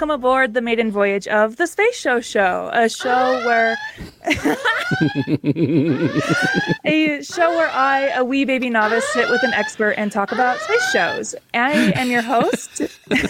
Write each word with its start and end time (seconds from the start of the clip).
welcome 0.00 0.18
aboard 0.18 0.54
the 0.54 0.62
maiden 0.62 0.90
voyage 0.90 1.28
of 1.28 1.56
the 1.56 1.66
Space 1.66 1.94
Show 1.94 2.22
Show, 2.22 2.70
a 2.72 2.88
show 2.88 3.44
where 3.44 3.76
a 6.86 7.22
show 7.22 7.50
where 7.50 7.68
I, 7.68 8.10
a 8.16 8.24
wee 8.24 8.46
baby 8.46 8.70
novice, 8.70 9.04
sit 9.12 9.28
with 9.28 9.42
an 9.42 9.52
expert 9.52 9.90
and 9.98 10.10
talk 10.10 10.32
about 10.32 10.58
space 10.60 10.90
shows. 10.90 11.34
I 11.52 11.92
am 11.96 12.10
your 12.10 12.22
host. 12.22 12.80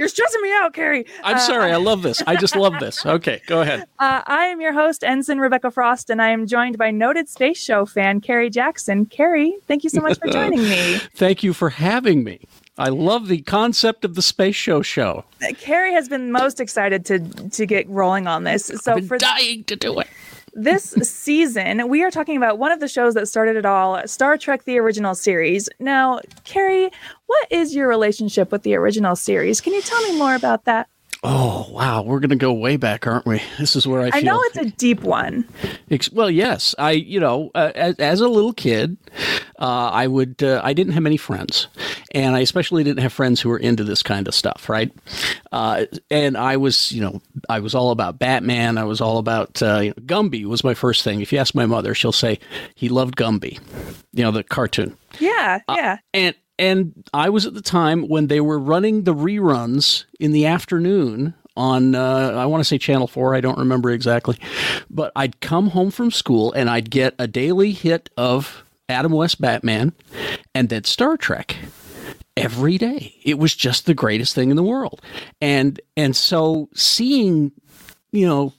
You're 0.00 0.08
stressing 0.08 0.42
me 0.42 0.52
out, 0.54 0.74
Kerry. 0.74 1.06
I'm 1.22 1.36
uh, 1.36 1.38
sorry. 1.38 1.70
I 1.70 1.76
love 1.76 2.02
this. 2.02 2.20
I 2.26 2.34
just 2.34 2.56
love 2.56 2.74
this. 2.80 3.06
Okay, 3.06 3.40
go 3.46 3.60
ahead. 3.60 3.84
Uh, 4.00 4.22
I 4.26 4.46
am 4.46 4.62
your 4.62 4.72
host, 4.72 5.04
Ensign 5.04 5.38
Rebecca 5.38 5.70
Frost, 5.70 6.08
and 6.08 6.22
I 6.22 6.30
am 6.30 6.46
joined 6.46 6.78
by 6.78 6.90
noted 6.90 7.28
space 7.28 7.62
show 7.62 7.84
fan 7.84 8.22
Kerry 8.22 8.48
Jackson. 8.48 9.04
Kerry, 9.04 9.54
thank 9.68 9.84
you 9.84 9.90
so 9.90 10.00
much 10.00 10.18
for 10.18 10.28
joining 10.28 10.62
me. 10.62 10.96
thank 11.14 11.44
you 11.44 11.52
for 11.52 11.68
having 11.68 12.24
me. 12.24 12.40
I 12.80 12.88
love 12.88 13.28
the 13.28 13.42
concept 13.42 14.06
of 14.06 14.14
the 14.14 14.22
space 14.22 14.56
show 14.56 14.80
show. 14.80 15.24
Kerry 15.58 15.92
has 15.92 16.08
been 16.08 16.32
most 16.32 16.60
excited 16.60 17.04
to 17.06 17.18
to 17.50 17.66
get 17.66 17.86
rolling 17.90 18.26
on 18.26 18.44
this. 18.44 18.66
So 18.66 18.92
I've 18.92 18.96
been 18.98 19.06
for 19.06 19.18
dying 19.18 19.64
to 19.64 19.76
do 19.76 20.00
it. 20.00 20.06
This 20.54 20.84
season, 21.02 21.90
we 21.90 22.02
are 22.02 22.10
talking 22.10 22.38
about 22.38 22.58
one 22.58 22.72
of 22.72 22.80
the 22.80 22.88
shows 22.88 23.12
that 23.14 23.28
started 23.28 23.56
it 23.56 23.66
all, 23.66 24.08
Star 24.08 24.38
Trek 24.38 24.64
the 24.64 24.78
original 24.78 25.14
series. 25.14 25.68
Now, 25.78 26.20
Kerry, 26.44 26.90
what 27.26 27.52
is 27.52 27.74
your 27.74 27.86
relationship 27.86 28.50
with 28.50 28.62
the 28.62 28.74
original 28.74 29.14
series? 29.14 29.60
Can 29.60 29.74
you 29.74 29.82
tell 29.82 30.00
me 30.10 30.16
more 30.16 30.34
about 30.34 30.64
that? 30.64 30.88
Oh 31.22 31.66
wow, 31.70 32.00
we're 32.00 32.20
gonna 32.20 32.34
go 32.34 32.50
way 32.50 32.78
back, 32.78 33.06
aren't 33.06 33.26
we? 33.26 33.42
This 33.58 33.76
is 33.76 33.86
where 33.86 34.00
I. 34.00 34.10
Feel. 34.10 34.20
I 34.20 34.22
know 34.22 34.40
it's 34.44 34.56
a 34.56 34.70
deep 34.70 35.02
one. 35.02 35.46
Well, 36.12 36.30
yes, 36.30 36.74
I 36.78 36.92
you 36.92 37.20
know 37.20 37.50
uh, 37.54 37.72
as, 37.74 37.96
as, 37.96 38.20
a 38.22 38.28
little 38.28 38.54
kid, 38.54 38.96
uh, 39.58 39.90
I 39.92 40.06
would 40.06 40.42
uh, 40.42 40.62
I 40.64 40.72
didn't 40.72 40.94
have 40.94 41.02
many 41.02 41.18
friends, 41.18 41.66
and 42.14 42.34
I 42.34 42.40
especially 42.40 42.84
didn't 42.84 43.02
have 43.02 43.12
friends 43.12 43.38
who 43.38 43.50
were 43.50 43.58
into 43.58 43.84
this 43.84 44.02
kind 44.02 44.28
of 44.28 44.34
stuff, 44.34 44.70
right? 44.70 44.90
Uh, 45.52 45.84
and 46.10 46.38
I 46.38 46.56
was 46.56 46.90
you 46.90 47.02
know 47.02 47.20
I 47.50 47.60
was 47.60 47.74
all 47.74 47.90
about 47.90 48.18
Batman. 48.18 48.78
I 48.78 48.84
was 48.84 49.02
all 49.02 49.18
about 49.18 49.62
uh, 49.62 49.80
you 49.80 49.88
know, 49.90 50.02
Gumby 50.06 50.46
was 50.46 50.64
my 50.64 50.72
first 50.72 51.04
thing. 51.04 51.20
If 51.20 51.34
you 51.34 51.38
ask 51.38 51.54
my 51.54 51.66
mother, 51.66 51.94
she'll 51.94 52.12
say 52.12 52.38
he 52.74 52.88
loved 52.88 53.16
Gumby, 53.16 53.60
you 54.14 54.24
know 54.24 54.30
the 54.30 54.42
cartoon. 54.42 54.96
Yeah, 55.18 55.60
uh, 55.68 55.74
yeah. 55.76 55.98
and 56.14 56.34
and 56.60 56.92
I 57.14 57.30
was 57.30 57.46
at 57.46 57.54
the 57.54 57.62
time 57.62 58.06
when 58.06 58.26
they 58.26 58.40
were 58.40 58.58
running 58.58 59.04
the 59.04 59.14
reruns 59.14 60.04
in 60.20 60.32
the 60.32 60.46
afternoon 60.46 61.34
on 61.56 61.94
uh, 61.94 62.32
I 62.36 62.46
want 62.46 62.60
to 62.60 62.64
say 62.64 62.78
Channel 62.78 63.08
4, 63.08 63.34
I 63.34 63.40
don't 63.40 63.58
remember 63.58 63.90
exactly. 63.90 64.38
But 64.90 65.10
I'd 65.16 65.40
come 65.40 65.68
home 65.68 65.90
from 65.90 66.10
school 66.10 66.52
and 66.52 66.68
I'd 66.68 66.90
get 66.90 67.14
a 67.18 67.26
daily 67.26 67.72
hit 67.72 68.10
of 68.16 68.62
Adam 68.88 69.12
West 69.12 69.40
Batman 69.40 69.92
and 70.54 70.68
then 70.68 70.84
Star 70.84 71.16
Trek 71.16 71.56
every 72.36 72.76
day. 72.76 73.14
It 73.22 73.38
was 73.38 73.54
just 73.54 73.86
the 73.86 73.94
greatest 73.94 74.34
thing 74.34 74.50
in 74.50 74.56
the 74.56 74.62
world. 74.62 75.00
And 75.40 75.80
and 75.96 76.14
so 76.14 76.68
seeing 76.74 77.52
you 78.12 78.26
know 78.26 78.52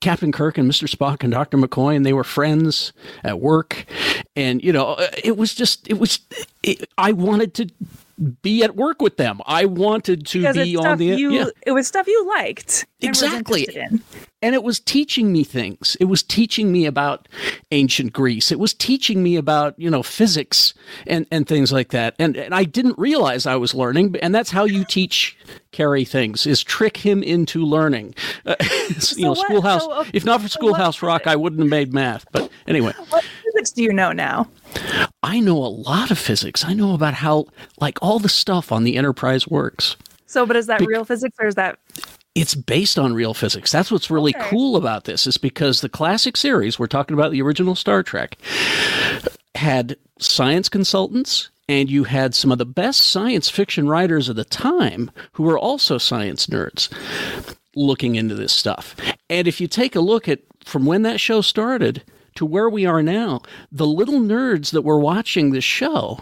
Captain 0.00 0.32
Kirk 0.32 0.56
and 0.58 0.70
Mr. 0.70 0.88
Spock 0.88 1.22
and 1.22 1.32
Dr. 1.32 1.58
McCoy, 1.58 1.94
and 1.94 2.06
they 2.06 2.12
were 2.12 2.24
friends 2.24 2.92
at 3.22 3.40
work. 3.40 3.84
And, 4.34 4.62
you 4.62 4.72
know, 4.72 4.96
it 5.22 5.36
was 5.36 5.54
just, 5.54 5.88
it 5.88 5.98
was, 5.98 6.20
it, 6.62 6.88
I 6.96 7.12
wanted 7.12 7.54
to 7.54 7.70
be 8.42 8.62
at 8.62 8.76
work 8.76 9.00
with 9.00 9.16
them. 9.16 9.40
I 9.46 9.64
wanted 9.64 10.26
to 10.26 10.38
because 10.38 10.56
be 10.56 10.76
on 10.76 10.98
the. 10.98 11.06
You, 11.06 11.32
yeah. 11.32 11.44
It 11.66 11.72
was 11.72 11.86
stuff 11.86 12.06
you 12.06 12.28
liked. 12.28 12.86
Exactly. 13.00 13.66
And 14.42 14.54
it 14.54 14.62
was 14.62 14.80
teaching 14.80 15.32
me 15.32 15.44
things. 15.44 15.96
It 16.00 16.06
was 16.06 16.22
teaching 16.22 16.72
me 16.72 16.86
about 16.86 17.28
ancient 17.72 18.12
Greece. 18.12 18.50
It 18.50 18.58
was 18.58 18.72
teaching 18.72 19.22
me 19.22 19.36
about, 19.36 19.78
you 19.78 19.90
know, 19.90 20.02
physics 20.02 20.72
and, 21.06 21.26
and 21.30 21.46
things 21.46 21.72
like 21.72 21.90
that. 21.90 22.14
And, 22.18 22.36
and 22.36 22.54
I 22.54 22.64
didn't 22.64 22.98
realize 22.98 23.46
I 23.46 23.56
was 23.56 23.74
learning. 23.74 24.16
And 24.22 24.34
that's 24.34 24.50
how 24.50 24.64
you 24.64 24.84
teach 24.84 25.36
Kerry 25.72 26.04
things 26.04 26.46
is 26.46 26.62
trick 26.62 26.96
him 26.96 27.22
into 27.22 27.64
learning. 27.64 28.14
Uh, 28.46 28.56
so 28.98 29.16
you 29.16 29.24
know, 29.24 29.30
what, 29.30 29.46
Schoolhouse. 29.46 29.84
So, 29.84 30.00
okay, 30.00 30.10
if 30.14 30.24
not 30.24 30.40
for 30.40 30.48
Schoolhouse 30.48 31.02
Rock, 31.02 31.26
I 31.26 31.36
wouldn't 31.36 31.60
have 31.60 31.68
made 31.68 31.92
math. 31.92 32.24
But 32.32 32.50
anyway. 32.66 32.92
What 33.10 33.24
physics 33.60 33.72
do 33.72 33.82
you 33.82 33.92
know 33.92 34.12
now? 34.12 34.48
I 35.22 35.40
know 35.40 35.56
a 35.58 35.68
lot 35.68 36.10
of 36.10 36.18
physics. 36.18 36.64
I 36.64 36.72
know 36.72 36.94
about 36.94 37.14
how, 37.14 37.46
like, 37.78 37.98
all 38.00 38.18
the 38.18 38.28
stuff 38.28 38.72
on 38.72 38.84
the 38.84 38.96
Enterprise 38.96 39.46
works. 39.46 39.96
So, 40.26 40.46
but 40.46 40.56
is 40.56 40.66
that 40.66 40.80
Be- 40.80 40.86
real 40.86 41.04
physics 41.04 41.36
or 41.40 41.46
is 41.46 41.56
that 41.56 41.78
it's 42.34 42.54
based 42.54 42.98
on 42.98 43.12
real 43.12 43.34
physics. 43.34 43.72
That's 43.72 43.90
what's 43.90 44.10
really 44.10 44.34
okay. 44.34 44.48
cool 44.48 44.76
about 44.76 45.04
this 45.04 45.26
is 45.26 45.36
because 45.36 45.80
the 45.80 45.88
classic 45.88 46.36
series, 46.36 46.78
we're 46.78 46.86
talking 46.86 47.14
about 47.14 47.32
the 47.32 47.42
original 47.42 47.74
Star 47.74 48.02
Trek, 48.02 48.38
had 49.56 49.96
science 50.18 50.68
consultants 50.68 51.50
and 51.68 51.90
you 51.90 52.04
had 52.04 52.34
some 52.34 52.52
of 52.52 52.58
the 52.58 52.66
best 52.66 53.00
science 53.00 53.50
fiction 53.50 53.88
writers 53.88 54.28
of 54.28 54.36
the 54.36 54.44
time 54.44 55.10
who 55.32 55.42
were 55.42 55.58
also 55.58 55.98
science 55.98 56.46
nerds 56.46 56.88
looking 57.74 58.14
into 58.14 58.34
this 58.36 58.52
stuff. 58.52 58.94
And 59.28 59.48
if 59.48 59.60
you 59.60 59.66
take 59.66 59.96
a 59.96 60.00
look 60.00 60.28
at 60.28 60.40
from 60.64 60.86
when 60.86 61.02
that 61.02 61.20
show 61.20 61.40
started 61.40 62.04
to 62.34 62.46
where 62.46 62.68
we 62.68 62.86
are 62.86 63.02
now, 63.02 63.42
the 63.70 63.86
little 63.86 64.20
nerds 64.20 64.72
that 64.72 64.82
were 64.82 64.98
watching 64.98 65.50
this 65.50 65.64
show, 65.64 66.20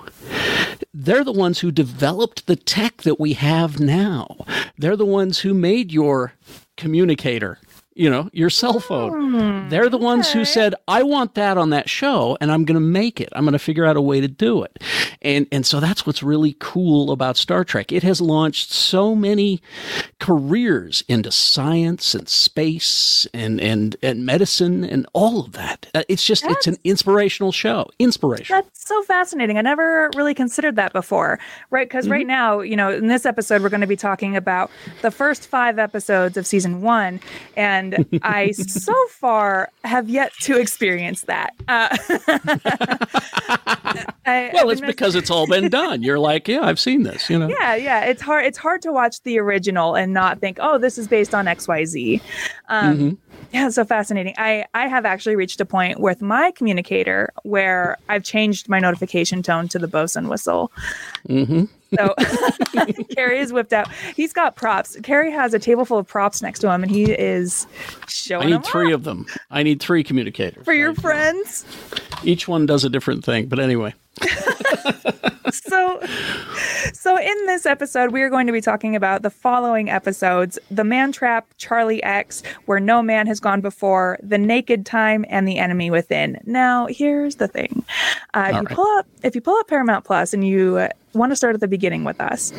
they're 0.92 1.24
the 1.24 1.32
ones 1.32 1.60
who 1.60 1.70
developed 1.70 2.46
the 2.46 2.56
tech 2.56 3.02
that 3.02 3.20
we 3.20 3.34
have 3.34 3.78
now. 3.80 4.36
They're 4.76 4.96
the 4.96 5.04
ones 5.04 5.41
who 5.41 5.54
made 5.54 5.92
your 5.92 6.32
communicator 6.76 7.58
you 7.98 8.09
know, 8.09 8.31
your 8.32 8.48
cell 8.48 8.78
phone. 8.78 9.32
Mm, 9.32 9.70
They're 9.70 9.88
the 9.88 9.98
ones 9.98 10.31
who 10.31 10.44
said, 10.44 10.75
"I 10.86 11.03
want 11.03 11.34
that 11.34 11.59
on 11.59 11.70
that 11.70 11.91
show, 11.91 12.38
and 12.41 12.53
I'm 12.53 12.64
going 12.64 12.76
to 12.76 12.81
make 12.81 13.20
it. 13.20 13.28
I'm 13.32 13.44
going 13.44 13.53
to 13.53 13.59
figure 13.59 13.84
out 13.84 13.97
a 13.97 14.00
way 14.00 14.20
to 14.20 14.28
do 14.28 14.62
it." 14.62 14.82
And 15.20 15.48
and 15.50 15.66
so 15.66 15.81
that's 15.81 16.06
what's 16.06 16.22
really 16.22 16.54
cool 16.60 17.10
about 17.10 17.37
Star 17.37 17.64
Trek. 17.64 17.91
It 17.91 18.04
has 18.04 18.20
launched 18.20 18.70
so 18.70 19.16
many 19.16 19.60
careers 20.20 21.03
into 21.08 21.32
science 21.32 22.14
and 22.14 22.28
space 22.28 23.26
and 23.34 23.60
and 23.60 23.97
and 24.00 24.25
medicine 24.25 24.84
and 24.84 25.04
all 25.12 25.41
of 25.41 25.53
that. 25.53 25.88
Uh, 25.92 26.04
it's 26.08 26.25
just 26.25 26.44
that's, 26.44 26.54
it's 26.58 26.66
an 26.69 26.76
inspirational 26.84 27.50
show. 27.50 27.91
Inspirational. 27.98 28.62
That's 28.62 28.87
so 28.87 29.03
fascinating. 29.03 29.58
I 29.58 29.62
never 29.62 30.08
really 30.14 30.34
considered 30.34 30.76
that 30.76 30.92
before. 30.92 31.41
Right? 31.70 31.88
Because 31.88 32.04
mm-hmm. 32.04 32.12
right 32.12 32.26
now, 32.26 32.60
you 32.60 32.76
know, 32.76 32.92
in 32.92 33.08
this 33.08 33.26
episode, 33.26 33.60
we're 33.60 33.70
going 33.70 33.81
to 33.81 33.88
be 33.88 33.97
talking 33.97 34.37
about 34.37 34.70
the 35.03 35.10
first 35.10 35.48
five 35.48 35.81
episodes 35.81 36.37
of 36.37 36.47
season 36.47 36.81
one 36.81 37.19
and 37.56 37.88
and 37.94 38.21
I 38.22 38.53
so 38.53 38.94
far 39.09 39.71
have 39.84 40.09
yet 40.09 40.32
to 40.43 40.59
experience 40.59 41.22
that. 41.22 41.54
Uh, 41.66 41.97
I, 44.26 44.50
well, 44.53 44.71
it's 44.71 44.81
because 44.81 45.15
it's 45.15 45.31
all 45.31 45.47
been 45.47 45.69
done. 45.69 46.03
You're 46.03 46.19
like, 46.19 46.49
yeah, 46.49 46.62
I've 46.62 46.81
seen 46.81 47.03
this. 47.03 47.31
You 47.31 47.38
know. 47.38 47.49
Yeah, 47.49 47.76
yeah. 47.76 48.04
It's 48.04 48.22
hard. 48.22 48.44
It's 48.44 48.59
hard 48.59 48.82
to 48.82 48.93
watch 48.93 49.22
the 49.22 49.38
original 49.38 49.94
and 49.94 50.12
not 50.12 50.41
think, 50.41 50.59
oh, 50.60 50.78
this 50.78 50.99
is 50.99 51.09
based 51.09 51.34
on 51.34 51.49
X, 51.49 51.69
Y, 51.69 51.84
Z. 51.84 52.22
Um, 52.69 52.97
mm-hmm. 52.97 53.28
Yeah, 53.53 53.70
so 53.70 53.84
fascinating. 53.84 54.34
I 54.36 54.66
I 54.75 54.88
have 54.88 55.06
actually 55.06 55.36
reached 55.36 55.60
a 55.60 55.64
point 55.64 56.00
with 56.00 56.20
my 56.20 56.50
communicator 56.50 57.32
where 57.44 57.97
I've 58.09 58.22
changed 58.22 58.69
my 58.69 58.78
notification 58.78 59.42
tone 59.42 59.69
to 59.69 59.78
the 59.78 59.88
bosun 59.88 60.28
whistle. 60.28 60.70
Mm-hmm. 61.28 61.64
So 61.97 62.14
Kerry 63.14 63.38
is 63.38 63.53
whipped 63.53 63.72
out. 63.72 63.91
He's 64.14 64.34
got 64.34 64.56
props. 64.56 64.98
Kerry 65.03 65.31
has 65.31 65.54
a 65.54 65.58
table 65.58 65.87
full 65.87 65.98
of 65.98 66.06
props 66.06 66.42
next 66.42 66.58
to 66.60 66.70
him, 66.70 66.82
and 66.82 66.91
he 66.91 67.10
is 67.10 67.66
showing. 68.06 68.48
I 68.48 68.56
need 68.56 68.64
three 68.64 68.92
off. 68.92 68.97
of 68.98 69.04
them. 69.04 69.26
I 69.50 69.62
need 69.62 69.81
three 69.81 70.04
communicators 70.04 70.64
for 70.64 70.75
your 70.75 70.94
friends. 70.94 71.64
Each 72.25 72.47
one 72.47 72.66
does 72.66 72.84
a 72.84 72.91
different 72.91 73.25
thing, 73.25 73.47
but 73.47 73.58
anyway. 73.58 73.94
so 75.53 76.00
so 76.92 77.16
in 77.19 77.47
this 77.47 77.66
episode 77.66 78.12
we 78.12 78.22
are 78.22 78.31
going 78.31 78.47
to 78.47 78.53
be 78.53 78.60
talking 78.60 78.96
about 78.96 79.23
the 79.23 79.31
following 79.31 79.88
episodes 79.88 80.58
the 80.70 80.84
man 80.84 81.12
trap 81.12 81.46
charlie 81.56 82.02
x 82.02 82.43
where 82.67 82.81
no 82.81 83.02
man 83.02 83.26
has 83.26 83.40
gone 83.40 83.61
before 83.61 84.19
the 84.23 84.38
naked 84.38 84.84
time 84.84 85.25
and 85.28 85.46
the 85.46 85.58
enemy 85.58 85.90
within 85.90 86.40
now 86.44 86.87
here's 86.87 87.37
the 87.37 87.49
thing 87.49 87.84
uh, 88.34 88.50
you 88.52 88.61
right. 88.61 88.69
pull 88.69 88.99
up 88.99 89.06
if 89.23 89.34
you 89.34 89.40
pull 89.40 89.56
up 89.56 89.69
paramount 89.69 90.05
plus 90.05 90.32
and 90.32 90.46
you 90.46 90.88
want 91.14 91.32
to 91.32 91.37
start 91.37 91.55
at 91.55 91.61
the 91.61 91.69
beginning 91.69 92.05
with 92.05 92.20
us, 92.20 92.52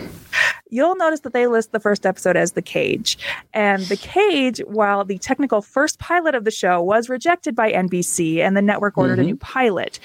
you'll 0.70 0.96
notice 0.96 1.22
that 1.22 1.34
they 1.34 1.48
list 1.48 1.72
the 1.72 1.80
first 1.80 2.06
episode 2.06 2.36
as 2.36 2.54
The 2.54 2.62
Cage. 2.62 3.18
And 3.54 3.84
The 3.84 3.98
Cage, 3.98 4.60
while 4.66 5.04
the 5.06 5.18
technical 5.18 5.62
first 5.62 6.00
pilot 6.00 6.36
of 6.36 6.46
the 6.46 6.52
show 6.52 6.82
was 6.82 7.10
rejected 7.10 7.56
by 7.56 7.72
NBC 7.72 8.40
and 8.40 8.56
the 8.56 8.62
network 8.62 8.98
ordered 8.98 9.14
mm-hmm. 9.14 9.22
a 9.22 9.26
new 9.26 9.36
pilot, 9.36 10.00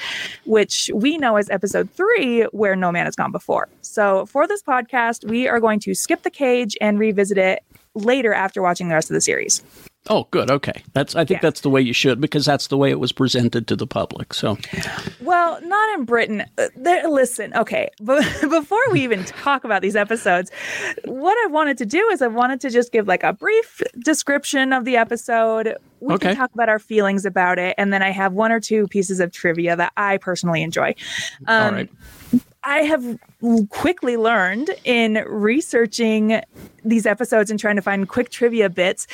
which 0.44 0.90
we 0.94 1.18
know 1.18 1.36
as 1.36 1.50
episode 1.50 1.90
three, 1.90 2.42
where 2.52 2.76
No 2.76 2.92
Man 2.92 3.06
Has 3.06 3.16
Gone 3.16 3.32
Before. 3.32 3.68
So 3.82 4.26
for 4.26 4.46
this 4.46 4.62
podcast, 4.62 5.28
we 5.28 5.48
are 5.48 5.60
going 5.60 5.80
to 5.80 5.94
skip 5.94 6.22
The 6.22 6.30
Cage 6.30 6.76
and 6.80 6.98
revisit 6.98 7.38
it 7.38 7.62
later 7.94 8.34
after 8.34 8.62
watching 8.62 8.88
the 8.88 8.94
rest 8.94 9.10
of 9.10 9.14
the 9.14 9.20
series. 9.20 9.62
Oh, 10.10 10.28
good. 10.30 10.50
Okay, 10.50 10.82
that's. 10.92 11.16
I 11.16 11.24
think 11.24 11.38
yeah. 11.38 11.40
that's 11.40 11.62
the 11.62 11.70
way 11.70 11.80
you 11.80 11.94
should 11.94 12.20
because 12.20 12.44
that's 12.44 12.66
the 12.66 12.76
way 12.76 12.90
it 12.90 13.00
was 13.00 13.10
presented 13.10 13.66
to 13.68 13.76
the 13.76 13.86
public. 13.86 14.34
So, 14.34 14.58
well, 15.22 15.58
not 15.62 15.98
in 15.98 16.04
Britain. 16.04 16.44
Uh, 16.58 16.68
there, 16.76 17.08
listen, 17.08 17.54
okay. 17.54 17.90
But 18.00 18.22
before 18.42 18.82
we 18.92 19.00
even 19.02 19.24
talk 19.24 19.64
about 19.64 19.80
these 19.80 19.96
episodes, 19.96 20.50
what 21.06 21.34
I 21.44 21.46
wanted 21.50 21.78
to 21.78 21.86
do 21.86 22.06
is 22.12 22.20
I 22.20 22.26
wanted 22.26 22.60
to 22.60 22.70
just 22.70 22.92
give 22.92 23.08
like 23.08 23.22
a 23.22 23.32
brief 23.32 23.80
description 24.04 24.74
of 24.74 24.84
the 24.84 24.96
episode. 24.96 25.76
We 26.00 26.14
okay. 26.14 26.28
can 26.28 26.36
talk 26.36 26.52
about 26.52 26.68
our 26.68 26.78
feelings 26.78 27.24
about 27.24 27.58
it, 27.58 27.74
and 27.78 27.90
then 27.90 28.02
I 28.02 28.10
have 28.10 28.34
one 28.34 28.52
or 28.52 28.60
two 28.60 28.86
pieces 28.88 29.20
of 29.20 29.32
trivia 29.32 29.74
that 29.74 29.92
I 29.96 30.18
personally 30.18 30.62
enjoy. 30.62 30.94
Um, 31.46 31.64
All 31.64 31.72
right. 31.72 31.90
I 32.64 32.78
have 32.78 33.18
quickly 33.68 34.16
learned 34.16 34.70
in 34.84 35.22
researching 35.26 36.40
these 36.84 37.04
episodes 37.06 37.50
and 37.50 37.60
trying 37.60 37.76
to 37.76 37.82
find 37.82 38.08
quick 38.08 38.30
trivia 38.30 38.70
bits, 38.70 39.06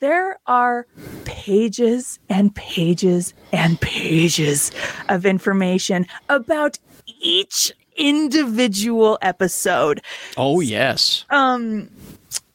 there 0.00 0.38
are 0.46 0.86
pages 1.24 2.18
and 2.28 2.54
pages 2.54 3.34
and 3.52 3.80
pages 3.80 4.70
of 5.08 5.24
information 5.24 6.06
about 6.28 6.78
each 7.20 7.72
individual 7.96 9.18
episode. 9.22 10.02
Oh 10.36 10.60
yes. 10.60 11.24
Um 11.30 11.90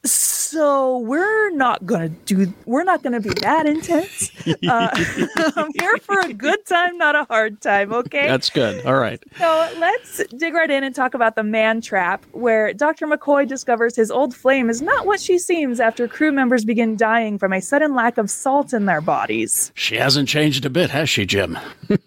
so 0.04 0.98
we're 0.98 1.50
not 1.50 1.84
gonna 1.86 2.10
do 2.10 2.52
we're 2.66 2.84
not 2.84 3.02
gonna 3.02 3.20
be 3.20 3.30
that 3.40 3.66
intense. 3.66 4.30
Uh, 4.68 4.88
i'm 5.56 5.70
here 5.78 5.96
for 6.02 6.20
a 6.20 6.32
good 6.32 6.66
time 6.66 6.98
not 6.98 7.16
a 7.16 7.24
hard 7.24 7.60
time 7.62 7.92
okay? 7.92 8.26
That's 8.26 8.50
good. 8.50 8.84
All 8.84 8.96
right. 8.96 9.22
So 9.38 9.72
let's 9.78 10.22
dig 10.36 10.52
right 10.52 10.70
in 10.70 10.84
and 10.84 10.94
talk 10.94 11.14
about 11.14 11.34
the 11.34 11.42
man 11.42 11.80
trap 11.80 12.24
where 12.32 12.74
dr 12.74 13.06
mccoy 13.06 13.48
discovers 13.48 13.96
his 13.96 14.10
old 14.10 14.34
flame 14.34 14.68
is 14.68 14.82
not 14.82 15.06
what 15.06 15.18
she 15.18 15.38
seems 15.38 15.80
after 15.80 16.06
crew 16.06 16.30
members 16.30 16.64
begin 16.64 16.96
dying 16.96 17.38
from 17.38 17.54
a 17.54 17.60
sudden 17.60 17.94
lack 17.94 18.18
of 18.18 18.28
salt 18.30 18.74
in 18.74 18.84
their 18.84 19.00
bodies. 19.00 19.72
She 19.74 19.96
hasn't 19.96 20.28
changed 20.28 20.66
a 20.66 20.70
bit 20.70 20.90
has 20.90 21.08
she 21.08 21.24
jim? 21.24 21.58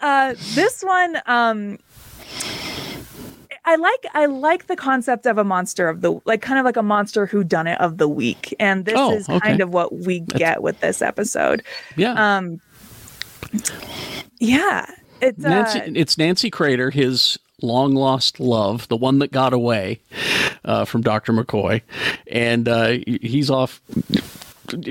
Uh, 0.00 0.34
this 0.54 0.82
one 0.82 1.20
um 1.26 1.78
I 3.64 3.76
like 3.76 4.06
I 4.14 4.26
like 4.26 4.66
the 4.66 4.76
concept 4.76 5.26
of 5.26 5.38
a 5.38 5.44
monster 5.44 5.88
of 5.88 6.00
the 6.00 6.20
like 6.24 6.42
kind 6.42 6.58
of 6.58 6.64
like 6.64 6.76
a 6.76 6.82
monster 6.82 7.26
who 7.26 7.44
done 7.44 7.66
it 7.66 7.80
of 7.80 7.98
the 7.98 8.08
week, 8.08 8.54
and 8.58 8.84
this 8.84 8.94
oh, 8.96 9.12
is 9.12 9.28
okay. 9.28 9.38
kind 9.40 9.60
of 9.60 9.72
what 9.72 9.94
we 9.94 10.20
That's, 10.20 10.38
get 10.38 10.62
with 10.62 10.80
this 10.80 11.00
episode. 11.00 11.62
Yeah. 11.96 12.36
Um. 12.36 12.60
Yeah. 14.38 14.86
It's 15.20 15.38
Nancy. 15.38 15.80
Uh, 15.80 15.92
it's 15.94 16.18
Nancy 16.18 16.50
Crater, 16.50 16.90
his 16.90 17.38
long 17.62 17.94
lost 17.94 18.40
love, 18.40 18.88
the 18.88 18.96
one 18.96 19.20
that 19.20 19.30
got 19.30 19.52
away 19.52 20.00
uh, 20.64 20.84
from 20.84 21.02
Doctor 21.02 21.32
McCoy, 21.32 21.82
and 22.26 22.68
uh, 22.68 22.98
he's 23.06 23.48
off. 23.48 23.80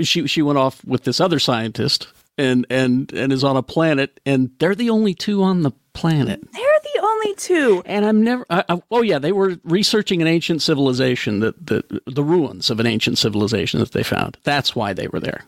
She 0.01 0.27
she 0.27 0.41
went 0.41 0.57
off 0.57 0.83
with 0.85 1.03
this 1.03 1.19
other 1.19 1.39
scientist 1.39 2.07
and 2.41 2.65
and 2.69 3.13
and 3.13 3.31
is 3.31 3.43
on 3.43 3.55
a 3.55 3.63
planet, 3.63 4.19
and 4.25 4.49
they're 4.59 4.75
the 4.75 4.89
only 4.89 5.13
two 5.13 5.43
on 5.43 5.61
the 5.61 5.71
planet. 5.93 6.41
They're 6.51 6.79
the 6.95 7.01
only 7.03 7.35
two. 7.35 7.83
And 7.85 8.05
I'm 8.05 8.23
never. 8.23 8.45
I, 8.49 8.63
I, 8.67 8.81
oh 8.89 9.01
yeah, 9.01 9.19
they 9.19 9.31
were 9.31 9.57
researching 9.63 10.21
an 10.21 10.27
ancient 10.27 10.61
civilization 10.61 11.39
that 11.39 11.67
the 11.67 12.01
the 12.05 12.23
ruins 12.23 12.69
of 12.69 12.79
an 12.79 12.87
ancient 12.87 13.17
civilization 13.17 13.79
that 13.79 13.91
they 13.91 14.03
found. 14.03 14.37
That's 14.43 14.75
why 14.75 14.93
they 14.93 15.07
were 15.07 15.19
there. 15.19 15.45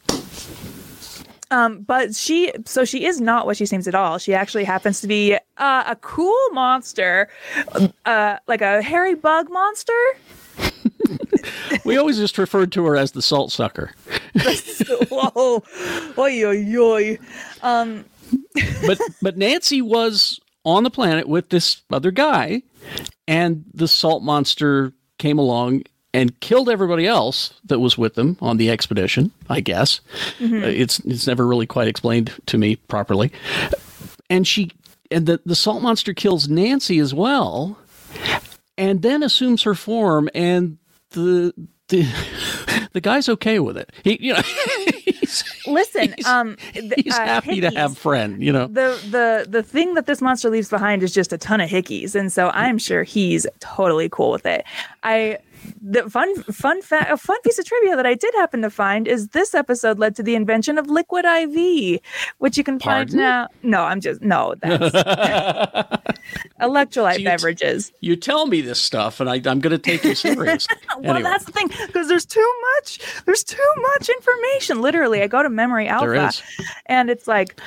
Um, 1.52 1.82
but 1.82 2.16
she, 2.16 2.52
so 2.66 2.84
she 2.84 3.06
is 3.06 3.22
not 3.22 3.46
what 3.46 3.58
she 3.58 3.68
seems 3.68 3.88
at 3.88 3.94
all. 3.94 4.18
She 4.18 4.34
actually 4.34 4.64
happens 4.64 5.02
to 5.02 5.08
be 5.08 5.36
uh, 5.58 5.84
a 5.86 5.96
cool 5.98 6.50
monster, 6.52 7.30
uh, 8.06 8.38
like 8.48 8.62
a 8.62 8.82
hairy 8.82 9.14
bug 9.14 9.52
monster. 9.52 9.94
we 11.86 11.98
always 11.98 12.18
just 12.18 12.38
referred 12.38 12.72
to 12.74 12.86
her 12.86 12.96
as 12.96 13.12
the 13.12 13.22
salt 13.22 13.52
sucker. 13.52 13.92
Whoa, 15.10 15.64
oi, 16.18 16.44
oi, 16.46 16.76
oi. 16.78 17.20
Um, 17.62 18.06
but 18.86 19.00
but 19.22 19.38
Nancy 19.38 19.82
was 19.82 20.40
on 20.66 20.84
the 20.84 20.90
planet 20.90 21.28
with 21.28 21.50
this 21.50 21.82
other 21.92 22.12
guy, 22.12 22.64
and 23.28 23.66
the 23.74 23.88
salt 23.88 24.24
monster 24.24 24.94
came 25.18 25.38
along 25.38 25.84
and 26.14 26.40
killed 26.42 26.70
everybody 26.70 27.08
else 27.08 27.54
that 27.66 27.80
was 27.80 27.98
with 27.98 28.16
them 28.16 28.38
on 28.40 28.58
the 28.58 28.70
expedition. 28.70 29.32
I 29.50 29.62
guess 29.62 30.02
mm-hmm. 30.40 30.64
uh, 30.64 30.68
it's 30.68 31.00
it's 31.00 31.28
never 31.28 31.46
really 31.46 31.68
quite 31.68 31.88
explained 31.88 32.32
to 32.48 32.58
me 32.58 32.76
properly. 32.76 33.32
And 34.30 34.48
she 34.48 34.72
and 35.12 35.26
the 35.26 35.42
the 35.46 35.56
salt 35.56 35.82
monster 35.82 36.14
kills 36.14 36.48
Nancy 36.48 37.00
as 37.00 37.14
well, 37.14 37.78
and 38.78 39.02
then 39.02 39.24
assumes 39.24 39.64
her 39.64 39.76
form. 39.76 40.30
And 40.34 40.78
the 41.14 41.54
the 41.88 42.08
the 42.94 43.02
guy's 43.02 43.30
okay 43.30 43.60
with 43.60 43.78
it. 43.78 43.92
He 44.04 44.18
you 44.22 44.34
know. 44.34 44.42
Listen, 45.66 46.14
he's, 46.16 46.28
um, 46.28 46.58
he's 46.74 47.14
uh, 47.18 47.26
happy 47.26 47.60
hickeys, 47.60 47.72
to 47.72 47.80
have 47.80 47.98
friend. 47.98 48.44
You 48.44 48.52
know, 48.52 48.68
the 48.68 49.00
the 49.10 49.46
the 49.50 49.64
thing 49.64 49.96
that 49.96 50.06
this 50.06 50.22
monster 50.22 50.50
leaves 50.50 50.70
behind 50.70 51.02
is 51.02 51.14
just 51.14 51.34
a 51.34 51.38
ton 51.38 51.62
of 51.62 51.70
hickeys, 51.70 52.14
and 52.14 52.32
so 52.32 52.50
I'm 52.50 52.78
sure 52.78 53.04
he's 53.04 53.48
totally 53.60 54.10
cool 54.10 54.32
with 54.32 54.46
it. 54.46 54.64
I 55.02 55.40
the 55.82 56.10
fun 56.10 56.36
fun 56.44 56.82
fact 56.82 57.12
a 57.12 57.18
fun 57.18 57.40
piece 57.42 57.60
of 57.60 57.66
trivia 57.66 57.96
that 57.96 58.06
I 58.06 58.14
did 58.16 58.34
happen 58.36 58.62
to 58.62 58.70
find 58.70 59.08
is 59.08 59.30
this 59.30 59.54
episode 59.54 60.00
led 60.00 60.16
to 60.16 60.24
the 60.24 60.36
invention 60.36 60.78
of 60.78 60.88
liquid 60.88 61.26
IV, 61.26 62.00
which 62.38 62.58
you 62.58 62.64
can 62.64 62.80
Pardon? 62.80 63.10
find 63.10 63.20
now. 63.20 63.48
No, 63.64 63.82
I'm 63.82 64.00
just 64.00 64.22
no, 64.22 64.56
that's 64.62 64.96
electrolyte 66.62 67.14
so 67.14 67.20
you 67.20 67.26
beverages. 67.26 67.90
T- 67.90 67.96
you 68.02 68.16
tell 68.16 68.48
me 68.48 68.62
this 68.62 68.82
stuff, 68.82 69.20
and 69.20 69.30
I, 69.30 69.36
am 69.36 69.60
going 69.60 69.72
to 69.72 69.78
take 69.78 70.04
you 70.04 70.16
serious. 70.16 70.68
well, 71.00 71.16
anyway. 71.16 71.24
that's 71.24 71.46
the 71.46 71.52
thing 71.52 71.70
because 71.88 72.08
there's 72.08 72.26
too 72.26 72.54
much. 72.76 73.00
There's 73.26 73.44
too 73.44 73.74
much 73.82 74.10
information. 74.10 74.82
Literally, 74.82 75.22
I 75.22 75.28
go 75.28 75.44
to 75.44 75.50
Memory 75.50 75.88
Alpha, 75.88 76.32
and 76.86 77.10
it's 77.10 77.28
like 77.28 77.60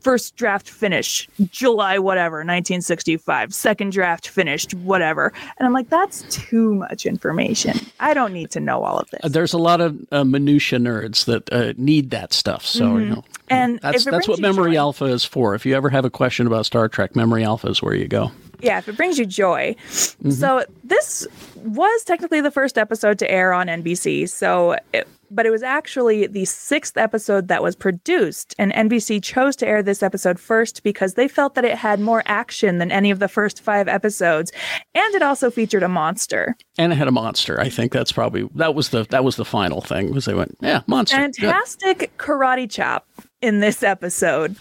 first 0.00 0.36
draft 0.36 0.68
finish 0.68 1.28
July 1.50 1.98
whatever 1.98 2.38
1965, 2.38 3.52
second 3.54 3.92
draft 3.92 4.28
finished 4.28 4.74
whatever, 4.74 5.32
and 5.58 5.66
I'm 5.66 5.72
like 5.72 5.88
that's 5.88 6.22
too 6.30 6.74
much 6.74 7.06
information. 7.12 7.78
I 8.00 8.14
don't 8.14 8.32
need 8.32 8.50
to 8.52 8.60
know 8.60 8.82
all 8.82 8.98
of 8.98 9.10
this. 9.10 9.20
There's 9.30 9.52
a 9.52 9.58
lot 9.58 9.80
of 9.80 9.98
uh, 10.10 10.24
minutia 10.24 10.78
nerds 10.78 11.26
that 11.26 11.52
uh, 11.52 11.74
need 11.76 12.10
that 12.10 12.32
stuff. 12.32 12.64
So 12.64 12.86
mm-hmm. 12.86 13.00
you 13.00 13.06
know, 13.06 13.24
and 13.48 13.78
that's 13.80 14.04
that's 14.04 14.26
what 14.26 14.40
Memory 14.40 14.72
joy, 14.72 14.78
Alpha 14.78 15.04
is 15.04 15.24
for. 15.24 15.54
If 15.54 15.66
you 15.66 15.76
ever 15.76 15.90
have 15.90 16.04
a 16.04 16.10
question 16.10 16.46
about 16.46 16.66
Star 16.66 16.88
Trek, 16.88 17.14
Memory 17.14 17.44
Alpha 17.44 17.68
is 17.68 17.82
where 17.82 17.94
you 17.94 18.08
go. 18.08 18.32
Yeah, 18.60 18.78
if 18.78 18.88
it 18.88 18.96
brings 18.96 19.18
you 19.18 19.26
joy. 19.26 19.74
Mm-hmm. 19.88 20.30
So 20.30 20.64
this 20.84 21.26
was 21.62 22.04
technically 22.04 22.40
the 22.40 22.50
first 22.50 22.78
episode 22.78 23.18
to 23.20 23.30
air 23.30 23.52
on 23.52 23.66
NBC. 23.66 24.28
So 24.28 24.76
it, 24.92 25.08
but 25.30 25.46
it 25.46 25.50
was 25.50 25.62
actually 25.62 26.26
the 26.26 26.44
sixth 26.44 26.96
episode 26.96 27.48
that 27.48 27.62
was 27.62 27.74
produced, 27.74 28.54
and 28.58 28.72
NBC 28.72 29.22
chose 29.22 29.56
to 29.56 29.66
air 29.66 29.82
this 29.82 30.02
episode 30.02 30.38
first 30.38 30.82
because 30.82 31.14
they 31.14 31.26
felt 31.26 31.54
that 31.54 31.64
it 31.64 31.76
had 31.76 32.00
more 32.00 32.22
action 32.26 32.78
than 32.78 32.92
any 32.92 33.10
of 33.10 33.18
the 33.18 33.28
first 33.28 33.62
five 33.62 33.88
episodes, 33.88 34.52
and 34.94 35.14
it 35.14 35.22
also 35.22 35.50
featured 35.50 35.82
a 35.82 35.88
monster. 35.88 36.56
And 36.78 36.92
it 36.92 36.96
had 36.96 37.08
a 37.08 37.12
monster. 37.12 37.58
I 37.58 37.70
think 37.70 37.92
that's 37.92 38.12
probably 38.12 38.48
that 38.54 38.74
was 38.74 38.90
the 38.90 39.04
that 39.10 39.24
was 39.24 39.36
the 39.36 39.44
final 39.44 39.80
thing 39.80 40.12
was 40.12 40.26
they 40.26 40.34
went 40.34 40.56
yeah 40.60 40.82
monster. 40.86 41.16
Fantastic 41.16 41.98
Good. 41.98 42.10
karate 42.18 42.70
chop 42.70 43.08
in 43.40 43.60
this 43.60 43.82
episode 43.82 44.56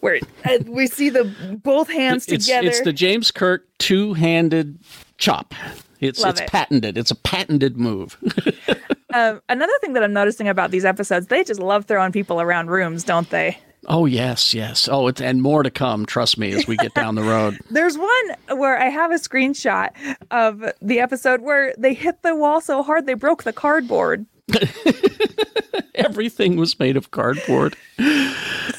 where 0.00 0.18
uh, 0.44 0.58
we 0.66 0.86
see 0.86 1.08
the 1.08 1.24
both 1.62 1.90
hands 1.90 2.26
it's, 2.28 2.46
together. 2.46 2.68
It's 2.68 2.80
the 2.82 2.92
James 2.92 3.30
Kirk 3.30 3.66
two-handed 3.78 4.78
chop. 5.18 5.54
It's 6.00 6.20
Love 6.20 6.32
it's 6.32 6.40
it. 6.42 6.48
patented. 6.50 6.96
It's 6.96 7.10
a 7.10 7.14
patented 7.16 7.76
move. 7.76 8.16
um, 9.14 9.40
another 9.48 9.72
thing 9.80 9.92
that 9.94 10.02
I'm 10.04 10.12
noticing 10.12 10.48
about 10.48 10.70
these 10.70 10.84
episodes, 10.84 11.26
they 11.26 11.42
just 11.44 11.60
love 11.60 11.86
throwing 11.86 12.12
people 12.12 12.40
around 12.40 12.70
rooms, 12.70 13.02
don't 13.04 13.28
they? 13.30 13.58
Oh 13.86 14.06
yes, 14.06 14.52
yes. 14.54 14.88
Oh, 14.90 15.06
it's, 15.08 15.20
and 15.20 15.40
more 15.42 15.62
to 15.62 15.70
come. 15.70 16.04
Trust 16.06 16.36
me, 16.38 16.52
as 16.52 16.66
we 16.66 16.76
get 16.76 16.94
down 16.94 17.14
the 17.14 17.22
road. 17.22 17.58
There's 17.70 17.96
one 17.96 18.58
where 18.58 18.78
I 18.78 18.88
have 18.90 19.10
a 19.10 19.14
screenshot 19.14 19.88
of 20.30 20.62
the 20.82 21.00
episode 21.00 21.40
where 21.40 21.74
they 21.78 21.94
hit 21.94 22.22
the 22.22 22.34
wall 22.36 22.60
so 22.60 22.82
hard 22.82 23.06
they 23.06 23.14
broke 23.14 23.44
the 23.44 23.52
cardboard. 23.52 24.26
Everything 25.94 26.56
was 26.56 26.78
made 26.78 26.96
of 26.96 27.10
cardboard. 27.10 27.76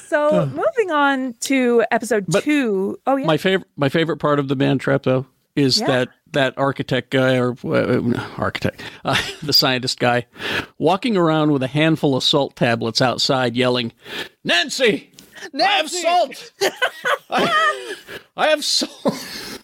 So 0.06 0.46
moving 0.54 0.92
on 0.92 1.34
to 1.42 1.84
episode 1.92 2.26
two. 2.42 2.98
Oh 3.08 3.16
yeah. 3.16 3.26
My 3.26 3.38
favorite 3.38 3.68
my 3.78 3.90
favorite 3.90 4.18
part 4.18 4.40
of 4.40 4.48
the 4.48 4.56
man 4.56 4.78
trap 4.78 5.04
though 5.04 5.26
is 5.56 5.80
Yeah. 5.80 5.88
that 5.88 6.10
that 6.34 6.58
architect 6.58 7.10
guy 7.12 7.38
or 7.38 7.56
uh, 7.66 8.02
architect 8.38 8.82
uh, 9.06 9.20
the 9.44 9.54
scientist 9.54 10.00
guy 10.00 10.26
walking 10.78 11.18
around 11.18 11.52
with 11.52 11.64
a 11.64 11.68
handful 11.68 12.16
of 12.16 12.24
salt 12.24 12.56
tablets 12.56 13.02
outside 13.02 13.56
yelling 13.56 13.92
nancy, 14.44 15.12
i 15.58 15.64
have 15.64 15.90
salt. 15.90 16.52
I, 17.30 17.96
I 18.38 18.48
have 18.48 18.64
salt. 18.66 19.18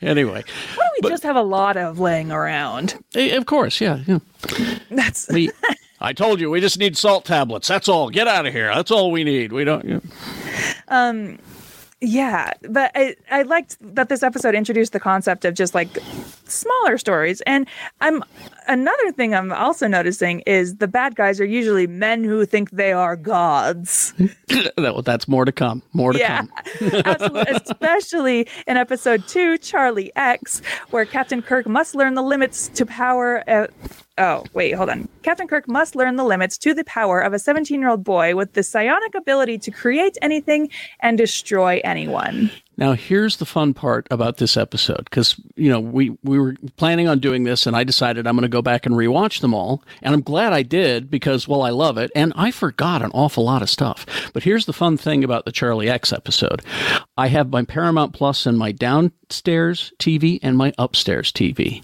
Anyway. 0.00 0.44
Why 0.76 0.84
don't 0.84 1.02
we 1.02 1.10
just 1.10 1.24
have 1.24 1.34
a 1.36 1.42
lot 1.42 1.76
of 1.76 1.98
laying 1.98 2.30
around? 2.30 2.94
eh, 3.16 3.34
of 3.36 3.46
course 3.46 3.80
yeah, 3.80 3.98
yeah. 4.06 4.18
That's 4.90 5.28
We, 5.28 5.50
i 6.00 6.12
told 6.12 6.40
you 6.40 6.50
we 6.50 6.60
just 6.60 6.78
need 6.78 6.96
salt 6.96 7.24
tablets. 7.24 7.66
That's 7.66 7.88
all. 7.88 8.08
Get 8.08 8.28
out 8.28 8.46
of 8.46 8.52
here. 8.52 8.72
That's 8.72 8.92
all 8.92 9.10
we 9.10 9.24
need. 9.24 9.52
We 9.52 9.64
don't 9.64 9.84
you 9.84 9.94
know. 9.94 10.00
Yeah, 12.00 12.52
but 12.62 12.92
I, 12.94 13.16
I 13.30 13.42
liked 13.42 13.76
that 13.80 14.08
this 14.08 14.22
episode 14.22 14.54
introduced 14.54 14.92
the 14.92 15.00
concept 15.00 15.44
of 15.44 15.54
just 15.54 15.74
like 15.74 15.98
smaller 16.50 16.98
stories. 16.98 17.40
And 17.42 17.66
I'm 18.00 18.24
another 18.66 19.12
thing 19.12 19.34
I'm 19.34 19.52
also 19.52 19.86
noticing 19.86 20.40
is 20.40 20.76
the 20.76 20.88
bad 20.88 21.16
guys 21.16 21.40
are 21.40 21.44
usually 21.44 21.86
men 21.86 22.24
who 22.24 22.44
think 22.44 22.70
they 22.70 22.92
are 22.92 23.16
gods. 23.16 24.14
That's 24.76 25.28
more 25.28 25.44
to 25.44 25.52
come. 25.52 25.82
More 25.92 26.12
to 26.12 26.18
yeah, 26.18 26.42
come. 26.42 27.36
Especially 27.48 28.46
in 28.66 28.76
episode 28.76 29.26
two, 29.26 29.58
Charlie 29.58 30.12
X, 30.16 30.62
where 30.90 31.04
Captain 31.04 31.42
Kirk 31.42 31.66
must 31.66 31.94
learn 31.94 32.14
the 32.14 32.22
limits 32.22 32.68
to 32.68 32.86
power. 32.86 33.42
Uh, 33.48 33.66
oh, 34.18 34.44
wait, 34.52 34.72
hold 34.72 34.90
on. 34.90 35.08
Captain 35.22 35.48
Kirk 35.48 35.68
must 35.68 35.96
learn 35.96 36.16
the 36.16 36.24
limits 36.24 36.58
to 36.58 36.74
the 36.74 36.84
power 36.84 37.20
of 37.20 37.32
a 37.32 37.38
17 37.38 37.80
year 37.80 37.90
old 37.90 38.04
boy 38.04 38.34
with 38.34 38.52
the 38.52 38.62
psionic 38.62 39.14
ability 39.14 39.58
to 39.58 39.70
create 39.70 40.16
anything 40.22 40.70
and 41.00 41.18
destroy 41.18 41.80
anyone. 41.84 42.50
Now, 42.78 42.92
here's 42.92 43.38
the 43.38 43.44
fun 43.44 43.74
part 43.74 44.06
about 44.08 44.36
this 44.36 44.56
episode 44.56 45.02
because, 45.04 45.34
you 45.56 45.68
know, 45.68 45.80
we, 45.80 46.16
we 46.22 46.38
were 46.38 46.54
planning 46.76 47.08
on 47.08 47.18
doing 47.18 47.42
this 47.42 47.66
and 47.66 47.74
I 47.74 47.82
decided 47.82 48.24
I'm 48.24 48.36
going 48.36 48.42
to 48.42 48.48
go 48.48 48.62
back 48.62 48.86
and 48.86 48.94
rewatch 48.94 49.40
them 49.40 49.52
all. 49.52 49.82
And 50.00 50.14
I'm 50.14 50.22
glad 50.22 50.52
I 50.52 50.62
did 50.62 51.10
because, 51.10 51.48
well, 51.48 51.62
I 51.62 51.70
love 51.70 51.98
it. 51.98 52.12
And 52.14 52.32
I 52.36 52.52
forgot 52.52 53.02
an 53.02 53.10
awful 53.12 53.44
lot 53.44 53.62
of 53.62 53.68
stuff. 53.68 54.06
But 54.32 54.44
here's 54.44 54.66
the 54.66 54.72
fun 54.72 54.96
thing 54.96 55.24
about 55.24 55.44
the 55.44 55.50
Charlie 55.50 55.90
X 55.90 56.12
episode 56.12 56.62
I 57.16 57.26
have 57.26 57.50
my 57.50 57.64
Paramount 57.64 58.14
Plus 58.14 58.46
and 58.46 58.56
my 58.56 58.70
downstairs 58.70 59.92
TV 59.98 60.38
and 60.40 60.56
my 60.56 60.72
upstairs 60.78 61.32
TV. 61.32 61.82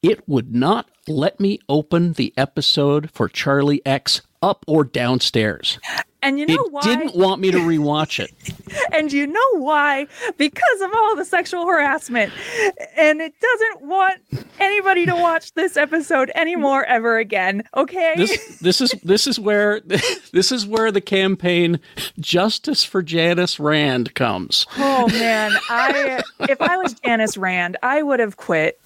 It 0.00 0.28
would 0.28 0.54
not 0.54 0.88
let 1.08 1.40
me 1.40 1.58
open 1.68 2.12
the 2.12 2.32
episode 2.36 3.10
for 3.10 3.28
Charlie 3.28 3.84
X 3.84 4.22
up 4.40 4.64
or 4.68 4.84
downstairs. 4.84 5.80
And 6.22 6.38
you 6.38 6.46
know 6.46 6.54
it 6.54 6.72
why? 6.72 6.82
didn't 6.82 7.14
want 7.14 7.40
me 7.40 7.50
to 7.52 7.58
rewatch 7.58 8.18
it. 8.18 8.32
and 8.92 9.12
you 9.12 9.26
know 9.26 9.58
why? 9.58 10.06
Because 10.36 10.80
of 10.82 10.90
all 10.94 11.14
the 11.14 11.24
sexual 11.24 11.66
harassment. 11.66 12.32
And 12.96 13.20
it 13.20 13.34
doesn't 13.40 13.82
want 13.82 14.20
anybody 14.58 15.06
to 15.06 15.14
watch 15.14 15.54
this 15.54 15.76
episode 15.76 16.30
anymore 16.34 16.84
ever 16.84 17.18
again. 17.18 17.62
Okay? 17.76 18.14
This 18.16 18.58
this 18.58 18.80
is 18.80 18.90
this 19.04 19.26
is 19.26 19.38
where 19.38 19.80
this 20.32 20.50
is 20.50 20.66
where 20.66 20.90
the 20.90 21.00
campaign 21.00 21.78
Justice 22.18 22.82
for 22.82 23.02
Janice 23.02 23.60
Rand 23.60 24.14
comes. 24.14 24.66
Oh 24.76 25.08
man, 25.08 25.52
I 25.70 26.22
if 26.40 26.60
I 26.60 26.76
was 26.78 26.94
Janice 26.94 27.36
Rand, 27.36 27.76
I 27.82 28.02
would 28.02 28.20
have 28.20 28.36
quit 28.36 28.80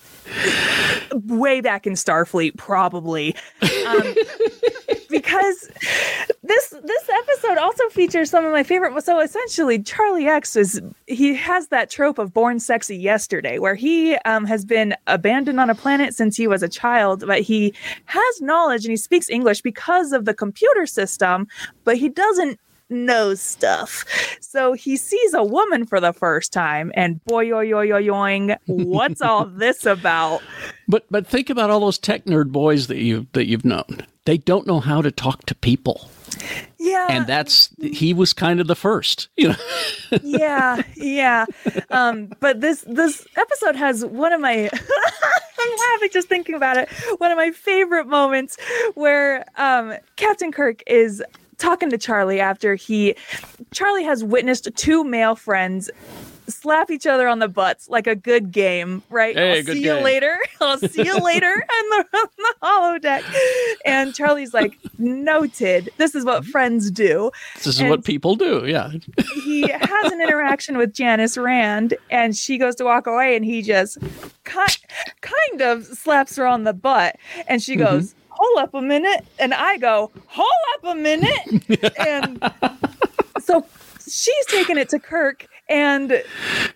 way 1.15 1.61
back 1.61 1.87
in 1.87 1.95
Starfleet, 1.95 2.57
probably, 2.57 3.35
um, 3.63 4.15
because 5.11 5.71
this 6.43 6.71
this 6.71 7.09
episode 7.09 7.59
also 7.59 7.89
features 7.91 8.31
some 8.31 8.45
of 8.45 8.53
my 8.53 8.63
favorite. 8.63 9.01
So 9.05 9.21
essentially, 9.21 9.83
Charlie 9.83 10.27
X 10.27 10.57
is 10.57 10.81
he 11.07 11.35
has 11.35 11.69
that 11.69 11.91
trope 11.91 12.19
of 12.19 12.33
born 12.33 12.61
sexy 12.61 12.97
yesterday, 12.97 13.59
where 13.59 13.75
he 13.75 14.17
um, 14.25 14.45
has 14.47 14.65
been 14.65 14.95
abandoned 15.07 15.61
on 15.61 15.71
a 15.71 15.75
planet 15.75 16.15
since 16.15 16.37
he 16.37 16.47
was 16.47 16.63
a 16.63 16.69
child, 16.69 17.25
but 17.27 17.41
he 17.41 17.75
has 18.07 18.41
knowledge 18.41 18.85
and 18.85 18.91
he 18.91 18.97
speaks 18.97 19.29
English 19.31 19.63
because 19.63 20.13
of 20.13 20.25
the 20.25 20.35
computer 20.35 20.87
system, 20.87 21.47
but 21.85 21.97
he 21.97 22.09
doesn't 22.09 22.59
knows 22.93 23.41
stuff. 23.41 24.05
So 24.41 24.75
he 24.75 24.97
sees 24.97 25.35
a 25.35 25.43
woman 25.43 25.87
for 25.87 26.01
the 26.01 26.13
first 26.13 26.53
time 26.53 26.93
and 26.95 27.25
boy 27.25 27.41
yo 27.43 27.61
yo 27.61 27.81
yo 27.81 28.01
yoing, 28.01 28.57
what's 28.67 29.21
all 29.23 29.47
this 29.47 29.87
about? 29.87 30.43
But 30.89 31.05
but 31.11 31.27
think 31.27 31.51
about 31.51 31.71
all 31.71 31.81
those 31.81 31.99
tech 31.99 32.25
nerd 32.27 32.53
boys 32.53 32.87
that 32.89 32.99
you 32.99 33.27
that 33.33 33.47
you've 33.47 33.65
known. 33.65 34.07
They 34.25 34.39
don't 34.39 34.67
know 34.67 34.81
how 34.81 35.03
to 35.03 35.11
talk 35.11 35.47
to 35.47 35.55
people. 35.55 36.09
Yeah. 36.79 37.07
And 37.11 37.27
that's 37.27 37.71
he 37.81 38.15
was 38.15 38.33
kind 38.33 38.61
of 38.61 38.67
the 38.67 38.77
first, 38.77 39.29
you 39.37 39.49
know. 39.49 39.55
yeah, 40.23 40.83
yeah. 40.97 41.47
Um, 41.91 42.31
but 42.41 42.61
this 42.61 42.85
this 42.87 43.27
episode 43.37 43.77
has 43.77 44.05
one 44.05 44.33
of 44.33 44.41
my 44.41 44.71
I'm 45.63 45.79
laughing 45.93 46.11
just 46.13 46.29
thinking 46.29 46.55
about 46.55 46.77
it. 46.77 46.89
One 47.19 47.31
of 47.31 47.37
my 47.37 47.51
favorite 47.51 48.07
moments 48.07 48.57
where 48.95 49.45
um, 49.57 49.95
Captain 50.17 50.53
Kirk 50.53 50.83
is 50.87 51.23
talking 51.63 51.91
to 51.91 51.99
Charlie 51.99 52.41
after 52.41 52.75
he 52.75 53.15
Charlie 53.73 54.05
has 54.05 54.25
witnessed 54.25 54.69
two 54.77 55.05
male 55.05 55.37
friends 55.37 55.91
slap 56.49 56.91
each 56.91 57.07
other 57.07 57.29
on 57.29 57.39
the 57.39 57.49
butts 57.49 57.89
like 57.89 58.07
a 58.07 58.17
good 58.17 58.51
game, 58.51 59.03
right? 59.11 59.37
Hey, 59.37 59.59
I'll 59.59 59.65
good 59.65 59.75
see 59.75 59.83
game. 59.83 59.99
you 59.99 60.05
later. 60.05 60.37
I'll 60.61 60.79
see 60.79 61.05
you 61.05 61.19
later 61.25 61.53
in 61.53 61.89
the, 61.91 62.07
on 62.15 62.29
the 62.37 62.55
holodeck. 62.63 63.23
And 63.85 64.15
Charlie's 64.15 64.53
like, 64.53 64.77
noted. 64.99 65.91
This 65.97 66.15
is 66.15 66.25
what 66.25 66.43
mm-hmm. 66.43 66.51
friends 66.51 66.91
do. 66.91 67.31
This 67.57 67.69
is 67.69 67.81
And- 67.81 67.91
what 67.91 68.05
people 68.05 68.35
do, 68.35 68.65
yeah. 68.67 68.91
He 69.45 69.69
has 69.69 70.13
an 70.13 70.21
interaction 70.21 70.77
with 70.77 70.93
Janice 70.93 71.39
Rand, 71.39 71.95
and 72.11 72.37
she 72.37 72.59
goes 72.59 72.75
to 72.77 72.85
walk 72.85 73.07
away, 73.07 73.37
and 73.37 73.45
he 73.45 73.63
just 73.63 73.99
kind, 74.45 74.79
kind 75.21 75.63
of 75.63 75.85
slaps 75.87 76.37
her 76.37 76.47
on 76.47 76.65
the 76.65 76.73
butt, 76.73 77.17
and 77.47 77.63
she 77.63 77.77
mm-hmm. 77.77 77.85
goes, 77.85 78.15
"Hold 78.43 78.59
up 78.59 78.75
a 78.75 78.83
minute," 78.83 79.25
and 79.39 79.55
I 79.55 79.77
go, 79.77 80.11
"Hold 80.27 80.51
up 80.75 80.97
a 80.97 80.99
minute," 80.99 81.95
and 81.99 82.43
so 83.41 83.65
she's 84.09 84.47
taking 84.47 84.79
it 84.79 84.89
to 84.89 84.99
Kirk, 84.99 85.47
and 85.69 86.23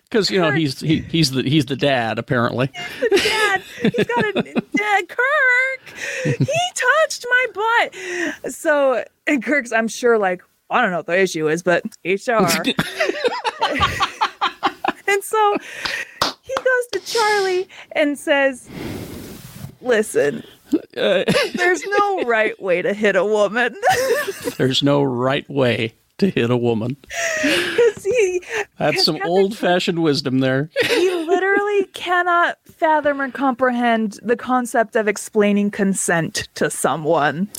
Because 0.03 0.31
you 0.31 0.39
know 0.39 0.51
he's 0.51 0.79
he, 0.79 0.99
he's 0.99 1.31
the 1.31 1.43
he's 1.43 1.65
the 1.65 1.75
dad 1.75 2.19
apparently. 2.19 2.71
Dad, 3.17 3.61
he's 3.81 4.05
got 4.05 4.25
a 4.25 4.31
dad, 4.75 5.09
Kirk. 5.09 5.93
He 6.23 6.59
touched 7.03 7.25
my 7.29 7.45
butt. 7.53 8.53
So, 8.53 9.03
and 9.27 9.43
Kirk's, 9.43 9.73
I'm 9.73 9.89
sure, 9.89 10.17
like, 10.17 10.41
I 10.69 10.81
don't 10.81 10.91
know 10.91 10.97
what 10.97 11.07
the 11.07 11.19
issue 11.19 11.49
is, 11.49 11.63
but 11.63 11.83
HR. 12.05 12.07
and 15.07 15.23
so 15.23 15.57
he 16.41 16.55
goes 16.55 16.87
to 16.93 17.01
Charlie 17.05 17.67
and 17.91 18.17
says, 18.17 18.69
Listen, 19.81 20.43
Uh, 20.95 21.23
there's 21.55 21.83
no 21.85 22.23
right 22.25 22.59
way 22.61 22.81
to 22.81 22.93
hit 22.93 23.15
a 23.15 23.23
woman. 23.25 23.75
there's 24.57 24.81
no 24.83 25.03
right 25.03 25.47
way 25.49 25.93
to 26.17 26.29
hit 26.29 26.49
a 26.49 26.57
woman. 26.57 26.97
he, 27.41 28.41
That's 28.77 29.03
some 29.03 29.19
old 29.25 29.57
fashioned 29.57 30.01
wisdom 30.01 30.39
there. 30.39 30.69
he 30.85 31.09
literally 31.27 31.85
cannot 31.93 32.57
fathom 32.65 33.21
or 33.21 33.29
comprehend 33.31 34.19
the 34.23 34.35
concept 34.35 34.95
of 34.95 35.07
explaining 35.07 35.71
consent 35.71 36.47
to 36.55 36.69
someone. 36.69 37.49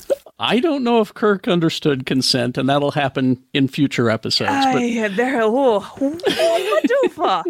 I 0.41 0.59
don't 0.61 0.83
know 0.85 1.01
if 1.01 1.13
Kirk 1.13 1.49
understood 1.49 2.05
consent, 2.05 2.57
and 2.57 2.69
that'll 2.69 2.91
happen 2.91 3.43
in 3.53 3.67
future 3.67 4.09
episodes. 4.09 4.49
But 4.49 4.77
Ay, 4.77 5.07
there, 5.09 5.41
oh, 5.43 5.81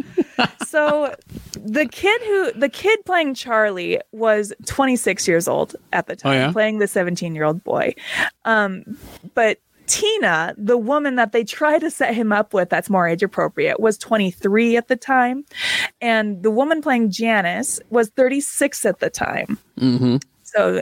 so 0.66 1.16
the 1.54 1.86
kid 1.86 2.22
who 2.24 2.52
the 2.54 2.70
kid 2.70 3.06
playing 3.06 3.36
Charlie 3.36 4.00
was 4.12 4.54
26 4.66 5.28
years 5.28 5.48
old 5.48 5.76
at 5.94 6.08
the 6.08 6.16
time, 6.16 6.32
Oh, 6.32 6.36
yeah? 6.36 6.52
playing 6.52 6.80
the 6.80 6.88
17 6.88 7.36
year 7.36 7.44
old 7.44 7.64
boy. 7.64 7.94
Um, 8.46 8.98
but 9.36 9.60
Tina, 9.90 10.54
the 10.56 10.78
woman 10.78 11.16
that 11.16 11.32
they 11.32 11.44
try 11.44 11.80
to 11.80 11.90
set 11.90 12.14
him 12.14 12.32
up 12.32 12.54
with 12.54 12.70
that's 12.70 12.90
more 12.90 13.08
age 13.08 13.24
appropriate, 13.24 13.80
was 13.80 13.98
23 13.98 14.78
at 14.78 14.88
the 14.88 14.96
time. 14.96 15.44
And 16.00 16.44
the 16.44 16.52
woman 16.52 16.82
playing 16.82 17.10
Janice 17.10 17.80
was 17.90 18.10
36 18.10 18.86
at 18.86 19.00
the 19.00 19.10
time. 19.10 19.58
hmm 19.78 20.18
So 20.54 20.82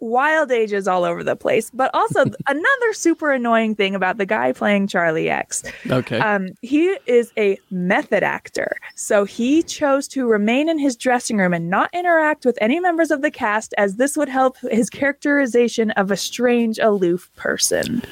wild 0.00 0.50
ages 0.50 0.86
all 0.88 1.04
over 1.04 1.22
the 1.22 1.36
place. 1.36 1.70
But 1.70 1.90
also 1.94 2.24
another 2.48 2.92
super 2.92 3.32
annoying 3.32 3.74
thing 3.74 3.94
about 3.94 4.18
the 4.18 4.26
guy 4.26 4.52
playing 4.52 4.88
Charlie 4.88 5.30
X. 5.30 5.62
okay. 5.90 6.18
Um, 6.18 6.48
he 6.62 6.96
is 7.06 7.32
a 7.36 7.58
method 7.70 8.22
actor. 8.22 8.76
So 8.94 9.24
he 9.24 9.62
chose 9.62 10.08
to 10.08 10.26
remain 10.26 10.68
in 10.68 10.78
his 10.78 10.96
dressing 10.96 11.38
room 11.38 11.54
and 11.54 11.70
not 11.70 11.90
interact 11.92 12.44
with 12.44 12.58
any 12.60 12.80
members 12.80 13.10
of 13.10 13.22
the 13.22 13.30
cast 13.30 13.74
as 13.78 13.96
this 13.96 14.16
would 14.16 14.28
help 14.28 14.56
his 14.70 14.90
characterization 14.90 15.90
of 15.92 16.10
a 16.10 16.16
strange, 16.16 16.78
aloof 16.78 17.30
person. 17.36 18.02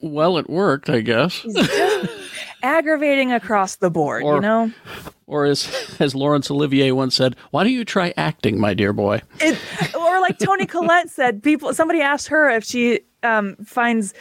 well, 0.00 0.38
it 0.38 0.48
worked, 0.48 0.88
I 0.88 1.00
guess. 1.00 1.44
Aggravating 2.62 3.32
across 3.32 3.76
the 3.76 3.90
board, 3.90 4.22
Or- 4.22 4.36
you 4.36 4.40
know? 4.40 4.70
Or 5.26 5.44
as 5.44 5.96
as 6.00 6.14
Laurence 6.14 6.50
Olivier 6.50 6.90
once 6.90 7.14
said, 7.14 7.36
"Why 7.52 7.62
don't 7.62 7.72
you 7.72 7.84
try 7.84 8.12
acting, 8.16 8.58
my 8.58 8.74
dear 8.74 8.92
boy?" 8.92 9.22
it, 9.40 9.56
or 9.94 10.20
like 10.20 10.38
Toni 10.38 10.66
Collette 10.66 11.08
said, 11.08 11.40
people. 11.42 11.72
Somebody 11.72 12.00
asked 12.00 12.26
her 12.28 12.50
if 12.50 12.64
she 12.64 13.00
um, 13.22 13.54
finds. 13.64 14.12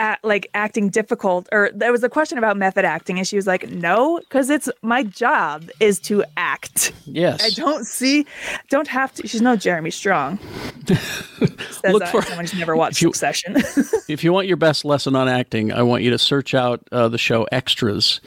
At, 0.00 0.18
like 0.24 0.48
acting 0.54 0.88
difficult 0.88 1.46
or 1.52 1.70
there 1.74 1.92
was 1.92 2.02
a 2.02 2.08
question 2.08 2.38
about 2.38 2.56
method 2.56 2.86
acting 2.86 3.18
and 3.18 3.28
she 3.28 3.36
was 3.36 3.46
like 3.46 3.68
no 3.68 4.18
because 4.20 4.48
it's 4.48 4.66
my 4.80 5.02
job 5.02 5.68
is 5.78 5.98
to 6.00 6.24
act 6.38 6.92
Yes. 7.04 7.42
i 7.44 7.50
don't 7.50 7.84
see 7.86 8.24
don't 8.70 8.88
have 8.88 9.12
to 9.16 9.28
she's 9.28 9.42
no 9.42 9.56
jeremy 9.56 9.90
strong 9.90 10.38
Says 10.86 11.92
Look 11.92 12.00
that 12.02 12.10
for- 12.10 12.22
someone 12.22 12.44
who's 12.46 12.54
never 12.58 12.74
watched 12.82 12.96
if 12.98 13.02
you- 13.02 13.08
succession 13.12 13.56
if 14.08 14.24
you 14.24 14.32
want 14.32 14.46
your 14.46 14.56
best 14.56 14.84
lesson 14.86 15.14
on 15.14 15.28
acting, 15.28 15.70
I 15.72 15.82
want 15.82 16.02
you 16.02 16.10
to 16.10 16.18
search 16.18 16.54
out 16.54 16.80
uh, 16.92 17.08
the 17.08 17.18
show 17.18 17.44
Extras 17.52 18.20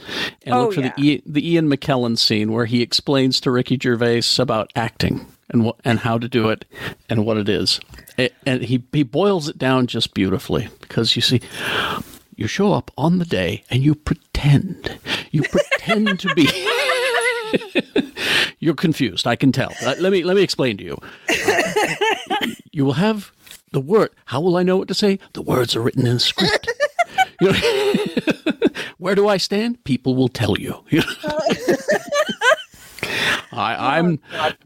and 0.44 0.54
Oh, 0.54 0.64
look 0.66 0.74
for 0.74 0.80
yeah. 0.82 0.92
the 0.96 1.22
the 1.26 1.50
Ian 1.52 1.68
McKellen 1.68 2.16
scene 2.16 2.52
where 2.52 2.66
he 2.66 2.82
explains 2.82 3.40
to 3.40 3.50
Ricky 3.50 3.78
Gervais 3.82 4.22
about 4.38 4.70
acting 4.76 5.26
and 5.50 5.64
what 5.64 5.76
and 5.84 6.00
how 6.00 6.18
to 6.18 6.28
do 6.28 6.48
it 6.48 6.64
and 7.08 7.24
what 7.24 7.36
it 7.36 7.48
is. 7.48 7.80
And 8.46 8.62
he 8.62 8.82
he 8.92 9.02
boils 9.02 9.48
it 9.48 9.58
down 9.58 9.86
just 9.86 10.14
beautifully 10.14 10.68
because 10.80 11.16
you 11.16 11.22
see. 11.22 11.40
You 12.36 12.48
show 12.48 12.72
up 12.72 12.90
on 12.98 13.18
the 13.18 13.24
day 13.24 13.62
and 13.70 13.80
you 13.80 13.94
pretend. 13.94 14.98
You 15.30 15.44
pretend 15.44 16.18
to 16.18 16.34
be 16.34 16.48
You're 18.58 18.74
confused. 18.74 19.26
I 19.26 19.36
can 19.36 19.52
tell. 19.52 19.72
Uh, 19.84 19.94
let 20.00 20.10
me 20.10 20.24
let 20.24 20.36
me 20.36 20.42
explain 20.42 20.76
to 20.78 20.84
you. 20.84 20.98
Uh, 21.28 22.46
you 22.72 22.84
will 22.84 22.94
have 22.94 23.30
the 23.72 23.80
word. 23.80 24.10
How 24.26 24.40
will 24.40 24.56
I 24.56 24.62
know 24.62 24.76
what 24.76 24.88
to 24.88 24.94
say? 24.94 25.18
The 25.34 25.42
words 25.42 25.76
are 25.76 25.80
written 25.80 26.06
in 26.06 26.18
script. 26.18 26.68
You 27.40 27.52
know, 27.52 28.52
where 28.98 29.14
do 29.14 29.28
I 29.28 29.36
stand? 29.36 29.82
People 29.84 30.16
will 30.16 30.28
tell 30.28 30.58
you. 30.58 30.74
I, 33.52 33.98
am 33.98 34.20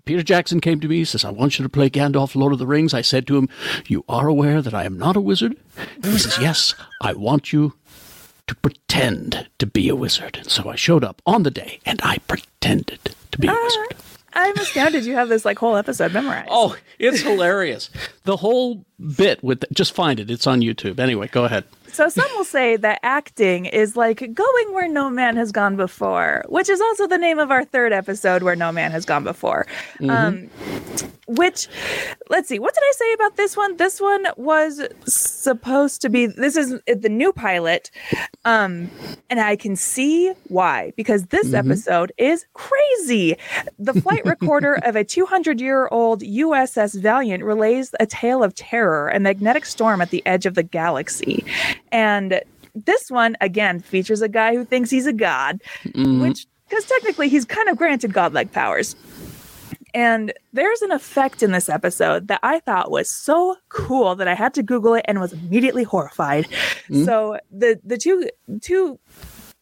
Peter 0.05 0.23
Jackson 0.23 0.61
came 0.61 0.81
to 0.81 0.89
me, 0.89 0.99
he 0.99 1.05
says, 1.05 1.25
I 1.25 1.31
want 1.31 1.59
you 1.59 1.63
to 1.63 1.69
play 1.69 1.91
Gandalf, 1.91 2.35
Lord 2.35 2.53
of 2.53 2.59
the 2.59 2.67
Rings. 2.67 2.95
I 2.95 3.03
said 3.03 3.27
to 3.27 3.37
him, 3.37 3.49
You 3.87 4.05
are 4.09 4.29
aware 4.29 4.63
that 4.63 4.75
I 4.75 4.85
am 4.85 4.99
not 4.99 5.17
a 5.17 5.21
wizard? 5.21 5.57
He 6.03 6.19
says, 6.19 6.39
Yes, 6.41 6.75
I 7.01 7.13
want 7.13 7.53
you 7.53 7.75
to 8.47 8.55
pretend 8.57 9.49
to 9.59 9.67
be 9.67 9.89
a 9.89 9.97
wizard. 9.97 10.39
And 10.39 10.51
so 10.51 10.69
I 10.69 10.75
showed 10.75 11.05
up 11.05 11.23
on 11.27 11.43
the 11.43 11.51
day 11.51 11.81
and 11.85 12.01
I 12.03 12.19
pretended 12.19 13.15
to 13.31 13.39
be 13.39 13.47
a 13.49 13.53
uh, 13.53 13.57
wizard. 13.63 13.97
I'm 14.33 14.57
astounded 14.57 15.05
you 15.05 15.15
have 15.15 15.29
this 15.29 15.45
like 15.45 15.59
whole 15.59 15.77
episode 15.77 16.13
memorized. 16.13 16.49
Oh, 16.51 16.77
it's 16.99 17.21
hilarious. 17.21 17.91
the 18.25 18.37
whole 18.37 18.85
bit 19.17 19.43
with 19.43 19.61
the, 19.61 19.69
just 19.73 19.95
find 19.95 20.21
it. 20.21 20.31
It's 20.31 20.47
on 20.47 20.61
YouTube. 20.61 20.99
Anyway, 20.99 21.29
go 21.29 21.45
ahead. 21.45 21.65
So 21.93 22.09
some 22.09 22.31
will 22.37 22.45
say 22.45 22.77
that 22.77 23.01
acting 23.03 23.67
is 23.67 23.97
like 23.97 24.19
going 24.35 24.75
where 24.75 24.89
no 24.89 25.11
man 25.11 25.37
has 25.37 25.53
gone 25.53 25.77
before, 25.77 26.45
which 26.49 26.69
is 26.69 26.81
also 26.81 27.07
the 27.07 27.19
name 27.19 27.39
of 27.39 27.51
our 27.51 27.65
third 27.65 27.93
episode 27.93 28.43
where 28.43 28.57
no 28.57 28.71
man 28.73 28.91
has 28.91 29.05
gone 29.05 29.25
before. 29.25 29.67
Mm-hmm. 30.01 30.11
Um, 30.11 30.51
which, 31.29 31.69
let's 32.31 32.49
see, 32.49 32.59
what 32.59 32.75
did 32.75 32.83
I 32.83 32.93
say 32.95 33.13
about 33.13 33.37
this 33.37 33.57
one? 33.57 33.77
This 33.77 34.01
one 34.01 34.27
was 34.37 34.83
supposed 35.07 36.03
to 36.03 36.09
be. 36.09 36.27
This 36.27 36.57
is 36.57 36.81
the 36.87 37.09
new 37.09 37.33
pilot, 37.33 37.91
um, 38.45 38.91
and 39.31 39.41
I 39.41 39.57
can 39.57 39.77
see 39.77 40.33
why 40.49 40.93
because 40.97 41.27
this 41.27 41.49
mm-hmm. 41.49 41.71
episode 41.71 42.13
is 42.19 42.47
crazy. 42.55 43.37
The 43.79 43.95
flight 44.01 44.25
recorder 44.25 44.75
of 44.85 44.97
a 44.97 45.05
200 45.05 45.61
year 45.61 45.89
old 45.89 46.23
USS 46.23 47.01
Valiant 47.01 47.45
relays 47.45 47.95
a 48.01 48.07
tale 48.07 48.43
of 48.43 48.55
terror 48.55 49.09
a 49.09 49.21
magnetic 49.21 49.67
storm 49.67 50.01
at 50.01 50.11
the 50.11 50.23
edge 50.27 50.47
of 50.47 50.55
the 50.55 50.63
galaxy. 50.63 51.45
And 51.93 52.41
this 52.75 53.11
one, 53.11 53.37
again, 53.41 53.81
features 53.81 54.23
a 54.23 54.29
guy 54.29 54.55
who 54.55 54.65
thinks 54.65 54.91
he's 54.91 55.07
a 55.07 55.13
god, 55.13 55.61
mm-hmm. 55.85 56.23
which, 56.23 56.47
because 56.69 56.85
technically 56.85 57.29
he's 57.29 57.45
kind 57.45 57.69
of 57.69 57.77
granted 57.77 58.13
godlike 58.13 58.53
powers. 58.53 58.95
And 59.95 60.33
there's 60.53 60.83
an 60.83 60.93
effect 60.93 61.43
in 61.43 61.53
this 61.53 61.69
episode 61.69 62.29
that 62.29 62.41
I 62.43 62.61
thought 62.61 62.91
was 62.91 63.11
so 63.11 63.57
cool 63.69 64.15
that 64.17 64.29
I 64.29 64.35
had 64.35 64.55
to 64.55 64.63
Google 64.63 64.95
it 64.95 65.05
and 65.09 65.21
was 65.21 65.33
immediately 65.33 65.85
horrified. 65.85 66.47
Mm-hmm. 66.47 67.05
So 67.05 67.39
the 67.51 67.81
the 67.85 67.97
two 67.97 68.29
two 68.61 68.99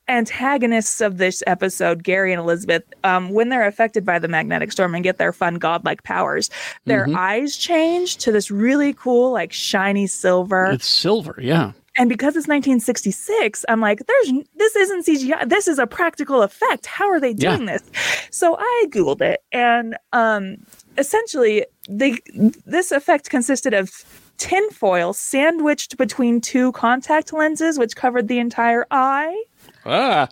antagonists 0.09 1.01
of 1.01 1.19
this 1.19 1.43
episode, 1.47 2.05
Gary 2.05 2.33
and 2.33 2.41
Elizabeth, 2.41 2.85
um, 3.05 3.31
when 3.31 3.49
they're 3.49 3.67
affected 3.67 4.05
by 4.05 4.19
the 4.19 4.29
magnetic 4.29 4.73
storm 4.73 4.95
and 4.95 5.03
get 5.03 5.19
their 5.19 5.33
fun 5.33 5.57
godlike 5.57 6.03
powers, 6.05 6.51
their 6.85 7.07
mm-hmm. 7.07 7.17
eyes 7.17 7.57
change 7.57 8.17
to 8.19 8.33
this 8.33 8.51
really 8.51 8.93
cool, 8.93 9.33
like 9.33 9.53
shiny 9.53 10.07
silver. 10.07 10.67
It's 10.67 10.89
silver, 10.89 11.37
yeah. 11.41 11.73
And 11.99 12.09
because 12.09 12.37
it's 12.37 12.47
1966, 12.47 13.65
I'm 13.69 13.81
like, 13.81 14.03
there's 14.07 14.45
this 14.57 14.77
isn't 14.77 15.07
CGI. 15.07 15.49
This 15.49 15.67
is 15.67 15.79
a 15.79 15.87
practical 15.87 16.43
effect. 16.43 16.87
How 16.87 17.09
are 17.09 17.21
they 17.21 17.33
doing 17.33 17.67
yeah. 17.67 17.79
this? 17.79 17.83
So 18.31 18.57
I 18.59 18.87
googled 18.91 19.23
it, 19.23 19.43
and 19.51 19.97
um, 20.13 20.59
essentially, 20.99 21.65
they 21.89 22.19
this 22.67 22.93
effect 22.93 23.31
consisted 23.31 23.73
of 23.73 24.05
tinfoil 24.37 25.13
sandwiched 25.13 25.97
between 25.97 26.41
two 26.41 26.73
contact 26.73 27.33
lenses, 27.33 27.79
which 27.79 27.97
covered 27.97 28.29
the 28.29 28.39
entire 28.39 28.87
eye. 28.91 29.43
Ah. 29.85 30.29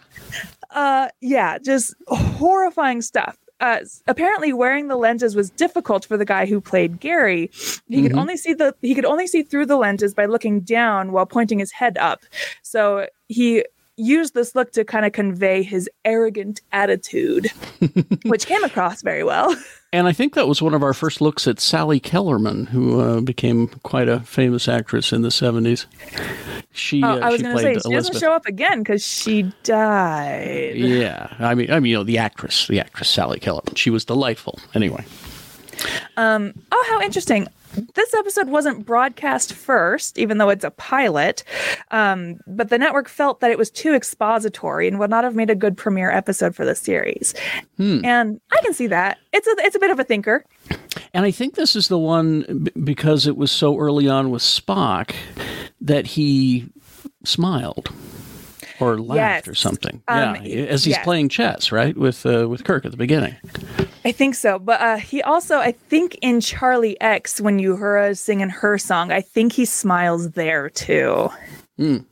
Uh, 0.71 1.09
yeah, 1.21 1.59
just 1.59 1.95
horrifying 2.09 3.01
stuff. 3.01 3.39
Uh, 3.61 3.81
apparently 4.07 4.53
wearing 4.53 4.89
the 4.89 4.97
lenses 4.97 5.37
was 5.37 5.49
difficult 5.49 6.05
for 6.05 6.17
the 6.17 6.25
guy 6.25 6.45
who 6.45 6.61
played 6.61 6.99
Gary. 6.99 7.51
He 7.53 7.97
mm-hmm. 7.97 8.07
could 8.09 8.17
only 8.17 8.37
see 8.37 8.53
the 8.53 8.75
he 8.83 8.95
could 8.95 9.05
only 9.05 9.27
see 9.27 9.43
through 9.43 9.67
the 9.67 9.77
lenses 9.77 10.13
by 10.13 10.27
looking 10.27 10.61
down 10.61 11.13
while 11.13 11.25
pointing 11.25 11.61
his 11.61 11.71
head 11.73 11.97
up. 11.99 12.25
So 12.63 13.07
he 13.29 13.65
used 13.97 14.35
this 14.35 14.55
look 14.55 14.73
to 14.73 14.85
kind 14.85 15.05
of 15.05 15.13
convey 15.13 15.63
his 15.63 15.89
arrogant 16.05 16.61
attitude, 16.73 17.51
which 18.25 18.47
came 18.47 18.65
across 18.65 19.03
very 19.03 19.25
well. 19.25 19.55
And 19.93 20.09
I 20.09 20.13
think 20.13 20.35
that 20.35 20.49
was 20.49 20.61
one 20.61 20.75
of 20.75 20.83
our 20.83 20.93
first 20.93 21.21
looks 21.21 21.47
at 21.47 21.61
Sally 21.61 22.01
Kellerman, 22.01 22.67
who 22.67 23.01
uh, 23.01 23.21
became 23.21 23.69
quite 23.85 24.09
a 24.09 24.21
famous 24.21 24.67
actress 24.67 25.13
in 25.13 25.23
the 25.23 25.29
70s. 25.29 25.87
She, 26.73 27.03
oh, 27.05 27.11
uh, 27.11 27.19
I 27.21 27.31
was 27.31 27.41
going 27.41 27.57
to 27.57 27.63
say, 27.63 27.75
she 27.75 27.95
doesn't 27.95 28.19
show 28.19 28.33
up 28.33 28.47
again 28.47 28.81
because 28.81 29.07
she 29.07 29.53
died. 29.63 30.75
Yeah. 30.75 31.33
I 31.39 31.55
mean, 31.55 31.71
I 31.71 31.79
mean, 31.79 31.91
you 31.91 31.97
know, 31.99 32.05
the 32.05 32.19
actress, 32.19 32.67
the 32.67 32.81
actress 32.81 33.09
Sally 33.09 33.39
Kellerman. 33.39 33.77
She 33.77 33.91
was 33.91 34.05
delightful. 34.05 34.59
Anyway. 34.75 35.05
Um, 36.17 36.55
oh, 36.73 36.87
how 36.89 37.01
interesting 37.01 37.47
this 37.95 38.15
episode 38.15 38.49
wasn't 38.49 38.85
broadcast 38.85 39.53
first, 39.53 40.19
even 40.19 40.39
though 40.39 40.49
it's 40.49 40.65
a 40.65 40.71
pilot. 40.71 41.45
Um, 41.91 42.39
but 42.47 42.71
the 42.71 42.79
network 42.79 43.09
felt 43.09 43.41
that 43.41 43.51
it 43.51 43.59
was 43.59 43.71
too 43.71 43.95
expository 43.95 44.89
and 44.89 44.99
would 44.99 45.11
not 45.11 45.25
have 45.25 45.35
made 45.35 45.51
a 45.51 45.55
good 45.55 45.77
premiere 45.77 46.11
episode 46.11 46.55
for 46.55 46.65
the 46.65 46.75
series. 46.75 47.35
Hmm. 47.77 48.05
And 48.05 48.41
I 48.53 48.61
can 48.63 48.75
see 48.75 48.87
that. 48.89 49.19
It's 49.33 49.47
a 49.47 49.55
it's 49.59 49.77
a 49.77 49.81
bit 49.81 49.91
of 49.91 49.99
a 49.99 50.05
thinker. 50.05 50.45
And 51.13 51.25
I 51.25 51.31
think 51.31 51.55
this 51.55 51.77
is 51.77 51.89
the 51.89 51.99
one 51.99 52.69
because 52.83 53.27
it 53.27 53.37
was 53.37 53.51
so 53.51 53.79
early 53.79 54.09
on 54.09 54.31
with 54.31 54.43
Spock 54.43 55.15
that 55.81 56.07
he 56.07 56.67
smiled 57.25 57.93
or 58.81 58.99
laughed 58.99 59.47
yes. 59.47 59.49
or 59.49 59.55
something. 59.55 60.03
Um, 60.09 60.37
yeah, 60.43 60.65
as 60.65 60.85
he's 60.85 60.99
playing 60.99 61.29
chess, 61.29 61.73
right, 61.73 61.97
with 61.97 62.25
uh, 62.27 62.49
with 62.49 62.65
Kirk 62.65 62.85
at 62.85 62.91
the 62.91 62.97
beginning. 62.97 63.37
I 64.05 64.13
think 64.13 64.35
so, 64.35 64.59
but 64.59 64.81
uh, 64.81 64.97
he 64.97 65.23
also, 65.23 65.59
I 65.59 65.73
think, 65.73 66.19
in 66.21 66.41
Charlie 66.41 67.01
X, 67.01 67.41
when 67.41 67.59
Uhura 67.59 68.11
is 68.11 68.21
singing 68.21 68.51
her 68.51 68.77
song, 68.79 69.11
I 69.11 69.21
think 69.21 69.53
he 69.53 69.65
smiles 69.65 70.33
there 70.33 70.69
too. 70.69 71.31
Mm. 71.79 72.05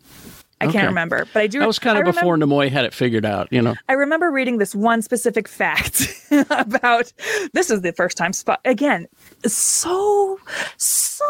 I 0.62 0.66
okay. 0.66 0.74
can't 0.74 0.88
remember, 0.88 1.26
but 1.32 1.42
I 1.42 1.46
do. 1.48 1.58
That 1.58 1.66
was 1.66 1.80
kind 1.80 1.98
of 1.98 2.06
I 2.06 2.10
before 2.12 2.34
remember, 2.34 2.54
Nimoy 2.54 2.70
had 2.70 2.84
it 2.84 2.94
figured 2.94 3.26
out, 3.26 3.48
you 3.50 3.60
know. 3.60 3.74
I 3.88 3.94
remember 3.94 4.30
reading 4.30 4.58
this 4.58 4.76
one 4.76 5.02
specific 5.02 5.48
fact 5.48 6.06
about 6.50 7.12
this 7.52 7.68
is 7.68 7.80
the 7.80 7.92
first 7.92 8.16
time 8.16 8.32
spot 8.32 8.60
again. 8.64 9.08
So 9.44 10.38
so 10.76 11.24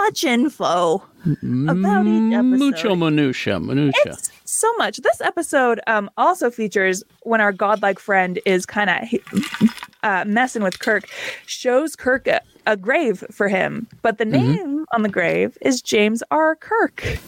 much 0.00 0.24
info 0.24 1.02
about 1.24 2.06
each 2.06 2.34
episode. 2.34 2.58
Mucho 2.58 2.94
minutia, 2.94 3.58
minutia. 3.58 4.02
It's 4.04 4.30
so 4.44 4.70
much. 4.74 4.98
This 4.98 5.22
episode 5.22 5.80
um, 5.86 6.10
also 6.18 6.50
features 6.50 7.02
when 7.22 7.40
our 7.40 7.52
godlike 7.52 7.98
friend 7.98 8.38
is 8.44 8.66
kind 8.66 8.90
of 8.90 9.70
uh, 10.02 10.24
messing 10.26 10.62
with 10.62 10.78
Kirk, 10.78 11.08
shows 11.46 11.96
Kirk 11.96 12.26
a, 12.26 12.42
a, 12.66 12.76
grave 12.76 13.24
for 13.30 13.48
him, 13.48 13.86
but 14.02 14.18
the 14.18 14.24
mm-hmm. 14.24 14.32
name 14.32 14.58
mm-hmm. 14.58 14.84
on 14.92 15.02
the 15.02 15.08
grave 15.08 15.56
is 15.62 15.80
James 15.80 16.22
R. 16.30 16.54
Kirk. 16.56 17.18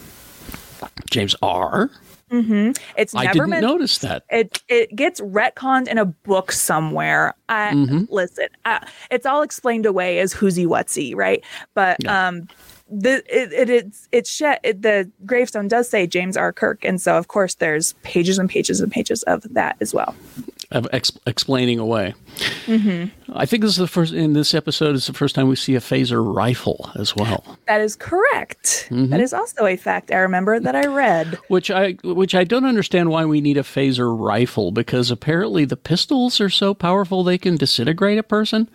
James 1.10 1.34
R. 1.42 1.90
Mm-hmm. 2.30 2.72
It's 2.96 3.14
I 3.14 3.32
didn't 3.32 3.60
notice 3.60 3.98
that. 3.98 4.24
It 4.30 4.62
it 4.68 4.94
gets 4.96 5.20
retconned 5.20 5.88
in 5.88 5.98
a 5.98 6.04
book 6.04 6.52
somewhere. 6.52 7.34
I, 7.48 7.72
mm-hmm. 7.72 8.04
Listen, 8.08 8.48
uh, 8.64 8.80
it's 9.10 9.26
all 9.26 9.42
explained 9.42 9.86
away 9.86 10.18
as 10.18 10.32
who'sy 10.32 10.66
whatsy, 10.66 11.14
right? 11.14 11.44
But 11.74 11.98
yeah. 12.02 12.28
um, 12.28 12.48
the 12.90 13.22
it, 13.28 13.52
it 13.52 13.70
it's 13.70 14.08
it's 14.10 14.30
shed, 14.30 14.58
it, 14.64 14.82
the 14.82 15.10
gravestone 15.24 15.68
does 15.68 15.88
say 15.88 16.06
James 16.06 16.36
R. 16.36 16.52
Kirk, 16.52 16.84
and 16.84 17.00
so 17.00 17.16
of 17.16 17.28
course 17.28 17.54
there's 17.54 17.92
pages 18.02 18.38
and 18.38 18.48
pages 18.48 18.80
and 18.80 18.90
pages 18.90 19.22
of 19.24 19.42
that 19.54 19.76
as 19.80 19.94
well. 19.94 20.14
Of 20.74 20.88
ex- 20.92 21.12
explaining 21.24 21.78
away. 21.78 22.14
Mm-hmm. 22.66 23.32
I 23.32 23.46
think 23.46 23.62
this 23.62 23.70
is 23.70 23.76
the 23.76 23.86
first 23.86 24.12
in 24.12 24.32
this 24.32 24.54
episode 24.54 24.96
is 24.96 25.06
the 25.06 25.12
first 25.12 25.36
time 25.36 25.46
we 25.46 25.54
see 25.54 25.76
a 25.76 25.80
phaser 25.80 26.20
rifle 26.34 26.90
as 26.96 27.14
well. 27.14 27.58
That 27.68 27.80
is 27.80 27.94
correct. 27.94 28.88
Mm-hmm. 28.90 29.06
That 29.06 29.20
is 29.20 29.32
also 29.32 29.66
a 29.66 29.76
fact 29.76 30.10
I 30.10 30.16
remember 30.16 30.58
that 30.58 30.74
I 30.74 30.86
read. 30.86 31.38
Which 31.48 31.70
I 31.70 31.92
which 32.02 32.34
I 32.34 32.42
don't 32.42 32.64
understand 32.64 33.10
why 33.10 33.24
we 33.24 33.40
need 33.40 33.56
a 33.56 33.62
phaser 33.62 34.12
rifle 34.18 34.72
because 34.72 35.12
apparently 35.12 35.64
the 35.64 35.76
pistols 35.76 36.40
are 36.40 36.50
so 36.50 36.74
powerful 36.74 37.22
they 37.22 37.38
can 37.38 37.56
disintegrate 37.56 38.18
a 38.18 38.24
person. 38.24 38.68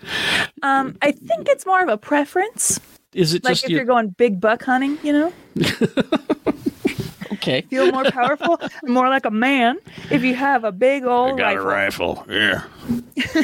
Um, 0.64 0.98
I 1.02 1.12
think 1.12 1.50
it's 1.50 1.66
more 1.66 1.84
of 1.84 1.90
a 1.90 1.98
preference. 1.98 2.80
Is 3.14 3.34
it 3.34 3.44
like 3.44 3.62
if 3.62 3.70
you... 3.70 3.82
are 3.82 3.86
going 3.86 4.10
big 4.12 4.40
buck 4.40 4.64
hunting, 4.64 4.98
you 5.04 5.12
know? 5.12 5.34
okay. 7.40 7.62
Feel 7.70 7.92
more 7.92 8.06
powerful, 8.12 8.60
more 8.84 9.10
like 9.10 9.26
a 9.26 9.32
man 9.32 9.78
if 10.12 10.24
you 10.24 10.36
have 10.36 10.64
a 10.64 10.72
big 10.72 11.06
old 11.06 11.40
I 11.40 11.54
got 11.56 11.64
rifle. 11.64 12.26
a 12.26 12.26
rifle. 12.26 12.26
Yeah. 12.30 13.44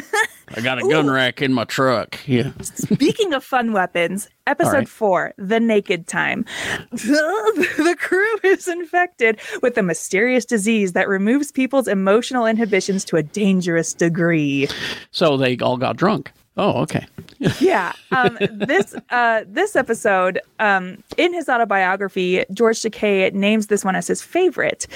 I 0.54 0.60
got 0.60 0.78
a 0.78 0.82
gun 0.82 1.10
rack 1.10 1.42
in 1.42 1.52
my 1.52 1.64
truck. 1.64 2.18
Yeah. 2.26 2.52
Speaking 2.62 3.32
of 3.32 3.42
fun 3.42 3.72
weapons, 3.72 4.28
episode 4.46 4.72
right. 4.72 4.88
four, 4.88 5.34
The 5.38 5.58
Naked 5.58 6.06
Time. 6.06 6.44
the 6.92 7.96
crew 7.98 8.36
is 8.44 8.68
infected 8.68 9.40
with 9.62 9.76
a 9.76 9.82
mysterious 9.82 10.44
disease 10.44 10.92
that 10.92 11.08
removes 11.08 11.50
people's 11.50 11.88
emotional 11.88 12.46
inhibitions 12.46 13.04
to 13.06 13.16
a 13.16 13.22
dangerous 13.22 13.92
degree. 13.92 14.68
So 15.10 15.36
they 15.36 15.56
all 15.58 15.76
got 15.76 15.96
drunk. 15.96 16.32
Oh, 16.56 16.80
okay. 16.82 17.06
yeah. 17.60 17.92
Um, 18.12 18.38
this 18.50 18.94
uh, 19.10 19.44
this 19.46 19.76
episode, 19.76 20.40
um, 20.58 21.02
in 21.16 21.34
his 21.34 21.48
autobiography, 21.48 22.44
George 22.52 22.80
Takei 22.80 23.32
names 23.32 23.66
this 23.66 23.84
one 23.84 23.94
as 23.94 24.06
his 24.06 24.22
favorite, 24.22 24.86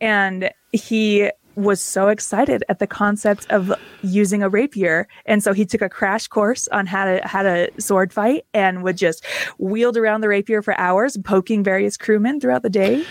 and 0.00 0.50
he 0.72 1.30
was 1.58 1.82
so 1.82 2.08
excited 2.08 2.62
at 2.68 2.78
the 2.78 2.86
concept 2.86 3.50
of 3.50 3.72
using 4.02 4.42
a 4.42 4.48
rapier, 4.48 5.08
and 5.26 5.42
so 5.42 5.52
he 5.52 5.66
took 5.66 5.82
a 5.82 5.88
crash 5.88 6.28
course 6.28 6.68
on 6.68 6.86
how 6.86 7.04
to 7.04 7.20
how 7.26 7.42
to 7.42 7.68
sword 7.78 8.12
fight, 8.12 8.46
and 8.54 8.84
would 8.84 8.96
just 8.96 9.24
wield 9.58 9.96
around 9.96 10.20
the 10.20 10.28
rapier 10.28 10.62
for 10.62 10.78
hours, 10.78 11.16
poking 11.24 11.64
various 11.64 11.96
crewmen 11.96 12.40
throughout 12.40 12.62
the 12.62 12.70
day. 12.70 13.04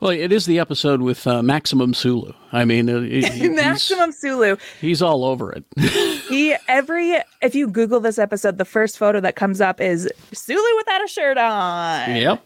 Well, 0.00 0.10
it 0.10 0.32
is 0.32 0.46
the 0.46 0.58
episode 0.58 1.00
with 1.00 1.26
uh, 1.26 1.42
Maximum 1.42 1.94
Sulu. 1.94 2.32
I 2.52 2.64
mean, 2.64 2.90
uh, 2.90 3.00
he, 3.00 3.48
Maximum 3.48 4.12
Sulu. 4.12 4.56
He's 4.80 5.00
all 5.00 5.24
over 5.24 5.52
it. 5.52 5.64
he 6.28 6.56
every 6.68 7.16
if 7.40 7.54
you 7.54 7.68
Google 7.68 8.00
this 8.00 8.18
episode, 8.18 8.58
the 8.58 8.64
first 8.64 8.98
photo 8.98 9.20
that 9.20 9.36
comes 9.36 9.60
up 9.60 9.80
is 9.80 10.10
Sulu 10.32 10.76
without 10.76 11.04
a 11.04 11.08
shirt 11.08 11.38
on. 11.38 12.16
Yep. 12.16 12.42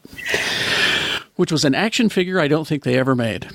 Which 1.40 1.50
was 1.50 1.64
an 1.64 1.74
action 1.74 2.11
figure 2.11 2.38
I 2.38 2.48
don't 2.48 2.68
think 2.68 2.83
they 2.83 2.98
ever 2.98 3.14
made. 3.14 3.48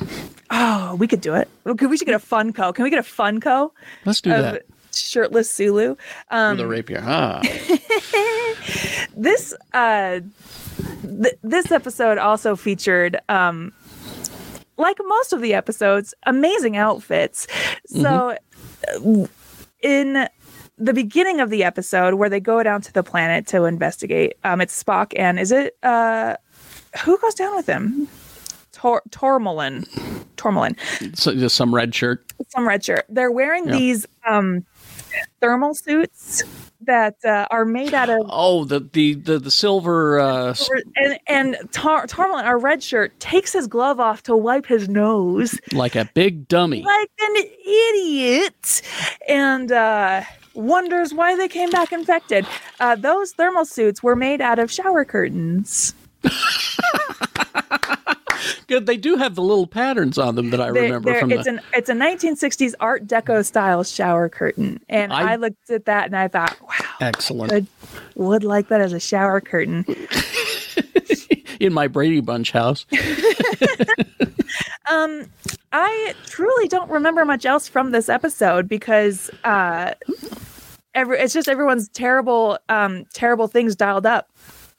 Oh, 0.49 0.95
we 0.95 1.07
could 1.07 1.21
do 1.21 1.35
it. 1.35 1.47
We 1.65 1.97
should 1.97 2.07
get 2.07 2.15
a 2.15 2.25
Funko. 2.25 2.73
Can 2.73 2.83
we 2.83 2.89
get 2.89 2.97
a 2.97 3.03
Funko? 3.03 3.69
Let's 4.05 4.21
do 4.21 4.31
that. 4.31 4.63
Shirtless 4.91 5.51
Sulu. 5.51 5.95
Um, 6.31 6.57
With 6.57 6.65
a 6.65 6.67
rapier. 6.67 7.03
Ah. 7.05 7.41
this 9.15 9.53
uh, 9.75 10.21
th- 11.03 11.37
this 11.43 11.71
episode 11.71 12.17
also 12.17 12.55
featured 12.55 13.19
um, 13.29 13.71
like 14.77 14.97
most 15.05 15.31
of 15.31 15.41
the 15.41 15.53
episodes, 15.53 16.15
amazing 16.25 16.77
outfits. 16.77 17.45
So, 17.85 18.35
mm-hmm. 18.97 19.25
in 19.83 20.27
the 20.79 20.93
beginning 20.93 21.39
of 21.39 21.51
the 21.51 21.63
episode, 21.63 22.15
where 22.15 22.29
they 22.29 22.39
go 22.39 22.63
down 22.63 22.81
to 22.81 22.91
the 22.93 23.03
planet 23.03 23.45
to 23.47 23.65
investigate, 23.65 24.37
um, 24.43 24.59
it's 24.59 24.83
Spock 24.83 25.13
and 25.15 25.39
is 25.39 25.51
it 25.51 25.77
uh, 25.83 26.37
who 27.03 27.17
goes 27.19 27.35
down 27.35 27.55
with 27.55 27.67
him? 27.67 28.07
Tor-. 28.71 29.03
Tormolen. 29.09 29.85
So 31.17 31.33
just 31.33 31.55
some 31.55 31.73
red 31.73 31.95
shirt. 31.95 32.31
Some 32.49 32.67
red 32.67 32.83
shirt. 32.83 33.05
They're 33.09 33.31
wearing 33.31 33.67
yeah. 33.67 33.77
these 33.77 34.05
um, 34.27 34.65
thermal 35.41 35.73
suits 35.73 36.43
that 36.81 37.15
uh, 37.25 37.47
are 37.51 37.65
made 37.65 37.93
out 37.93 38.09
of 38.09 38.17
oh 38.29 38.63
the 38.65 38.79
the 38.93 39.15
the, 39.15 39.39
the 39.39 39.51
silver 39.51 40.19
uh... 40.19 40.53
and 40.97 41.19
and 41.27 41.57
Tar- 41.71 42.05
our 42.17 42.59
red 42.59 42.83
shirt, 42.83 43.19
takes 43.19 43.53
his 43.53 43.67
glove 43.67 43.99
off 43.99 44.23
to 44.23 44.35
wipe 44.35 44.65
his 44.65 44.87
nose 44.87 45.59
like 45.71 45.95
a 45.95 46.09
big 46.13 46.47
dummy, 46.47 46.83
like 46.83 47.09
an 47.21 47.35
idiot, 47.65 48.81
and 49.27 49.71
uh, 49.71 50.21
wonders 50.53 51.13
why 51.13 51.35
they 51.35 51.47
came 51.47 51.69
back 51.69 51.91
infected. 51.91 52.45
Uh, 52.79 52.95
those 52.95 53.31
thermal 53.31 53.65
suits 53.65 54.03
were 54.03 54.15
made 54.15 54.41
out 54.41 54.59
of 54.59 54.71
shower 54.71 55.05
curtains. 55.05 55.93
Good. 58.67 58.85
They 58.85 58.97
do 58.97 59.15
have 59.15 59.35
the 59.35 59.41
little 59.41 59.67
patterns 59.67 60.17
on 60.17 60.35
them 60.35 60.49
that 60.49 60.59
I 60.59 60.71
they're, 60.71 60.83
remember 60.83 61.11
they're, 61.11 61.19
from 61.19 61.31
it's 61.31 61.43
the... 61.43 61.51
an 61.51 61.61
it's 61.73 61.89
a 61.89 61.93
1960s 61.93 62.73
Art 62.79 63.07
Deco 63.07 63.45
style 63.45 63.83
shower 63.83 64.29
curtain, 64.29 64.79
and 64.89 65.13
I, 65.13 65.33
I 65.33 65.35
looked 65.35 65.69
at 65.69 65.85
that 65.85 66.07
and 66.07 66.15
I 66.15 66.27
thought, 66.27 66.57
wow, 66.61 66.69
excellent. 66.99 67.51
Would, 67.51 67.67
would 68.15 68.43
like 68.43 68.69
that 68.69 68.81
as 68.81 68.93
a 68.93 68.99
shower 68.99 69.41
curtain. 69.41 69.85
In 71.59 71.73
my 71.73 71.87
Brady 71.87 72.19
Bunch 72.19 72.51
house. 72.51 72.85
um, 74.91 75.25
I 75.71 76.13
truly 76.25 76.67
don't 76.67 76.89
remember 76.89 77.23
much 77.23 77.45
else 77.45 77.67
from 77.67 77.91
this 77.91 78.09
episode 78.09 78.67
because 78.67 79.29
uh, 79.45 79.93
every 80.95 81.19
it's 81.19 81.33
just 81.33 81.47
everyone's 81.47 81.89
terrible 81.89 82.57
um 82.69 83.05
terrible 83.13 83.47
things 83.47 83.75
dialed 83.75 84.05
up 84.05 84.29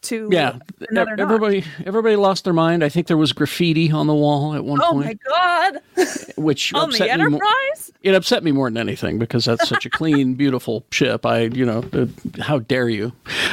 to 0.07 0.29
yeah. 0.31 0.59
everybody 0.97 1.61
notch. 1.61 1.69
everybody 1.87 2.17
lost 2.17 2.45
their 2.45 2.53
mind. 2.53 2.85
I 2.85 2.89
think 2.89 3.07
there 3.07 3.17
was 3.17 3.33
graffiti 3.33 3.91
on 3.91 4.07
the 4.07 4.15
wall 4.15 4.55
at 4.55 4.65
one 4.65 4.81
oh 4.83 4.93
point. 4.93 5.21
oh 5.27 5.31
my 5.31 5.73
god. 5.73 5.83
Which 6.37 6.73
on 6.75 6.91
the 6.91 7.11
enterprise? 7.11 7.41
more, 7.41 7.99
it 8.03 8.15
upset 8.15 8.45
me 8.45 8.53
more 8.53 8.69
than 8.69 8.77
anything 8.77 9.19
because 9.19 9.45
that's 9.45 9.69
such 9.69 9.87
a 9.87 9.91
clean 9.91 10.35
beautiful 10.37 10.85
ship. 10.91 11.27
I 11.27 11.43
you 11.43 11.65
know 11.65 11.85
uh, 11.93 12.07
how 12.41 12.61
dare 12.61 12.89
you? 12.89 13.13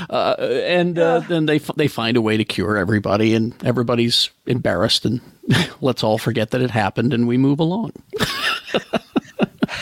Uh, 0.09 0.35
and 0.39 0.99
uh, 0.99 1.19
then 1.21 1.45
they 1.45 1.59
they 1.75 1.87
find 1.87 2.17
a 2.17 2.21
way 2.21 2.37
to 2.37 2.45
cure 2.45 2.77
everybody 2.77 3.33
and 3.33 3.53
everybody's 3.63 4.29
embarrassed 4.45 5.05
and 5.05 5.21
let's 5.81 6.03
all 6.03 6.17
forget 6.17 6.51
that 6.51 6.61
it 6.61 6.71
happened 6.71 7.13
and 7.13 7.27
we 7.27 7.37
move 7.37 7.59
along. 7.59 7.91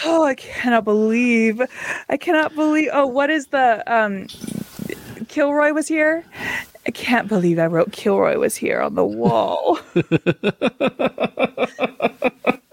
Oh 0.04 0.24
i 0.24 0.36
cannot 0.36 0.84
believe 0.84 1.62
i 2.10 2.18
cannot 2.18 2.56
believe 2.56 2.90
oh 2.92 3.06
what 3.06 3.30
is 3.30 3.48
the 3.48 3.84
um 3.92 4.28
Kilroy 5.28 5.72
was 5.74 5.88
here. 5.88 6.24
I 6.88 6.92
can't 6.92 7.28
believe 7.28 7.60
I 7.60 7.68
wrote 7.68 7.92
Kilroy 7.92 8.38
was 8.38 8.56
here 8.56 8.82
on 8.82 8.96
the 8.96 9.06
wall. 9.06 9.80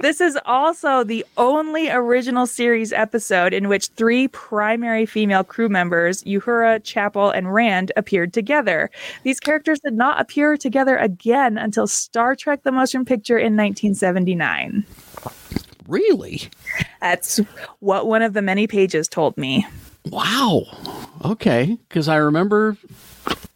this 0.01 0.21
is 0.21 0.39
also 0.47 1.05
the 1.05 1.27
only 1.37 1.91
original 1.91 2.47
series 2.47 2.93
episode 2.93 3.53
in 3.53 3.69
which 3.69 3.89
three 3.89 4.29
primary 4.29 5.05
female 5.05 5.45
crew 5.45 5.69
members, 5.69 6.23
Uhura, 6.25 6.83
Chapel, 6.83 7.31
and 7.31 7.53
Rand, 7.53 7.93
appeared 7.97 8.33
together. 8.33 8.91
These 9.25 9.41
characters 9.41 9.81
did 9.81 9.95
not 9.95 10.21
appear 10.21 10.57
together 10.57 10.97
again 10.97 11.59
until 11.59 11.87
Star 11.87 12.35
Trek 12.35 12.63
the 12.63 12.73
Motion 12.73 13.05
Picture 13.05 13.37
in 13.37 13.57
1979. 13.57 14.85
Really? 15.87 16.43
That's 17.01 17.41
what 17.81 18.07
one 18.07 18.23
of 18.23 18.33
the 18.33 18.43
many 18.43 18.67
pages 18.67 19.09
told 19.09 19.37
me. 19.37 19.67
Wow. 20.11 20.64
Okay, 21.25 21.79
because 21.88 22.09
I 22.09 22.16
remember 22.16 22.77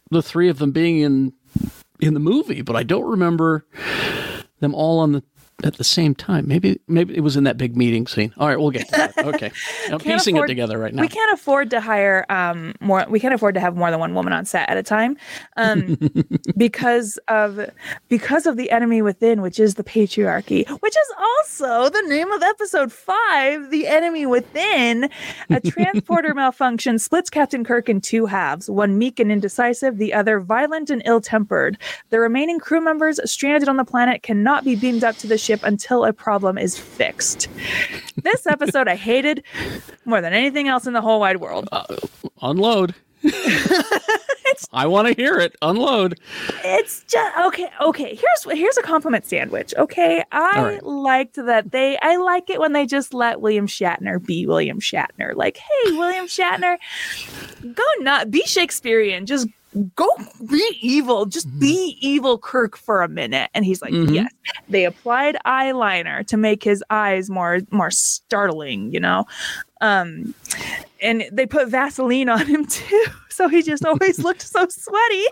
the 0.09 0.21
three 0.21 0.49
of 0.49 0.59
them 0.59 0.71
being 0.71 0.99
in 0.99 1.33
in 1.99 2.13
the 2.13 2.19
movie, 2.19 2.61
but 2.61 2.75
I 2.75 2.83
don't 2.83 3.09
remember 3.09 3.65
them 4.59 4.75
all 4.75 4.99
on 4.99 5.13
the 5.13 5.23
at 5.63 5.77
the 5.77 5.83
same 5.83 6.13
time. 6.13 6.47
Maybe 6.47 6.79
maybe 6.87 7.15
it 7.15 7.21
was 7.21 7.37
in 7.37 7.45
that 7.45 7.57
big 7.57 7.77
meeting 7.77 8.05
scene. 8.07 8.33
All 8.37 8.47
right, 8.47 8.59
we'll 8.59 8.71
get 8.71 8.87
to 8.87 8.91
that. 8.91 9.13
Okay, 9.23 9.51
I'm 9.89 9.99
piecing 9.99 10.35
afford, 10.35 10.49
it 10.49 10.53
together 10.53 10.77
right 10.77 10.93
now. 10.93 11.01
We 11.01 11.07
can't 11.07 11.31
afford 11.31 11.69
to 11.69 11.79
hire 11.79 12.25
um 12.29 12.73
more. 12.81 13.05
We 13.09 13.21
can't 13.21 13.33
afford 13.33 13.55
to 13.55 13.61
have 13.61 13.75
more 13.75 13.89
than 13.89 13.99
one 13.99 14.13
woman 14.13 14.33
on 14.33 14.45
set 14.45 14.67
at 14.69 14.75
a 14.75 14.83
time, 14.83 15.17
um, 15.55 15.97
because 16.57 17.17
of 17.29 17.69
because 18.09 18.45
of 18.45 18.57
the 18.57 18.69
enemy 18.69 19.01
within, 19.01 19.41
which 19.41 19.59
is 19.59 19.75
the 19.75 19.83
patriarchy, 19.83 20.67
which 20.81 20.95
is 20.95 21.13
also 21.19 21.89
the 21.89 22.01
name 22.07 22.31
of 22.31 22.43
episode 22.43 22.91
five. 22.91 23.69
The 23.69 23.87
enemy 23.87 24.25
within, 24.25 25.09
a 25.49 25.61
transporter 25.61 26.33
malfunction 26.35 26.99
splits 26.99 27.29
Captain 27.29 27.63
Kirk 27.63 27.87
in 27.87 28.01
two 28.01 28.25
halves: 28.25 28.69
one 28.69 28.97
meek 28.97 29.19
and 29.21 29.31
indecisive, 29.31 29.97
the 29.97 30.13
other 30.13 30.41
violent 30.41 30.89
and 30.89 31.01
ill-tempered. 31.05 31.77
The 32.09 32.19
remaining 32.19 32.59
crew 32.59 32.81
members 32.81 33.19
stranded 33.29 33.69
on 33.69 33.77
the 33.77 33.85
planet 33.85 34.21
cannot 34.21 34.65
be 34.65 34.75
beamed 34.75 35.05
up 35.05 35.15
to 35.17 35.27
the 35.27 35.37
ship 35.37 35.52
until 35.61 36.05
a 36.05 36.13
problem 36.13 36.57
is 36.57 36.77
fixed. 36.77 37.47
This 38.23 38.47
episode 38.47 38.87
I 38.87 38.95
hated 38.95 39.43
more 40.05 40.21
than 40.21 40.33
anything 40.33 40.67
else 40.67 40.87
in 40.87 40.93
the 40.93 41.01
whole 41.01 41.19
wide 41.19 41.37
world. 41.37 41.69
Uh, 41.71 41.83
unload. 42.41 42.95
I 44.73 44.87
want 44.87 45.07
to 45.07 45.13
hear 45.13 45.39
it. 45.39 45.55
Unload. 45.61 46.19
It's 46.63 47.03
just 47.03 47.37
okay. 47.37 47.69
Okay, 47.81 48.15
here's 48.15 48.57
here's 48.57 48.77
a 48.77 48.81
compliment 48.81 49.25
sandwich. 49.25 49.73
Okay, 49.77 50.23
I 50.31 50.63
right. 50.63 50.83
liked 50.83 51.35
that 51.35 51.71
they. 51.71 51.97
I 52.01 52.17
like 52.17 52.49
it 52.49 52.59
when 52.59 52.73
they 52.73 52.85
just 52.85 53.13
let 53.13 53.41
William 53.41 53.67
Shatner 53.67 54.23
be 54.23 54.45
William 54.45 54.79
Shatner. 54.79 55.35
Like, 55.35 55.57
hey, 55.57 55.91
William 55.91 56.27
Shatner, 56.27 56.77
go 57.73 57.83
not 57.99 58.29
be 58.31 58.43
Shakespearean. 58.45 59.25
Just 59.25 59.47
go 59.95 60.07
be 60.49 60.77
evil. 60.81 61.25
Just 61.25 61.47
mm-hmm. 61.47 61.59
be 61.59 61.97
evil, 62.01 62.37
Kirk, 62.37 62.77
for 62.77 63.01
a 63.01 63.07
minute. 63.07 63.49
And 63.53 63.65
he's 63.65 63.81
like, 63.81 63.93
mm-hmm. 63.93 64.13
yes. 64.13 64.31
They 64.69 64.85
applied 64.85 65.37
eyeliner 65.45 66.25
to 66.27 66.37
make 66.37 66.63
his 66.63 66.83
eyes 66.89 67.29
more 67.29 67.59
more 67.71 67.91
startling, 67.91 68.91
you 68.91 68.99
know. 68.99 69.25
Um, 69.81 70.33
and 71.03 71.25
they 71.31 71.45
put 71.45 71.67
Vaseline 71.67 72.29
on 72.29 72.47
him 72.47 72.65
too, 72.65 73.05
so 73.29 73.47
he 73.49 73.61
just 73.61 73.85
always 73.85 74.19
looked 74.19 74.41
so 74.41 74.65
sweaty. 74.69 75.25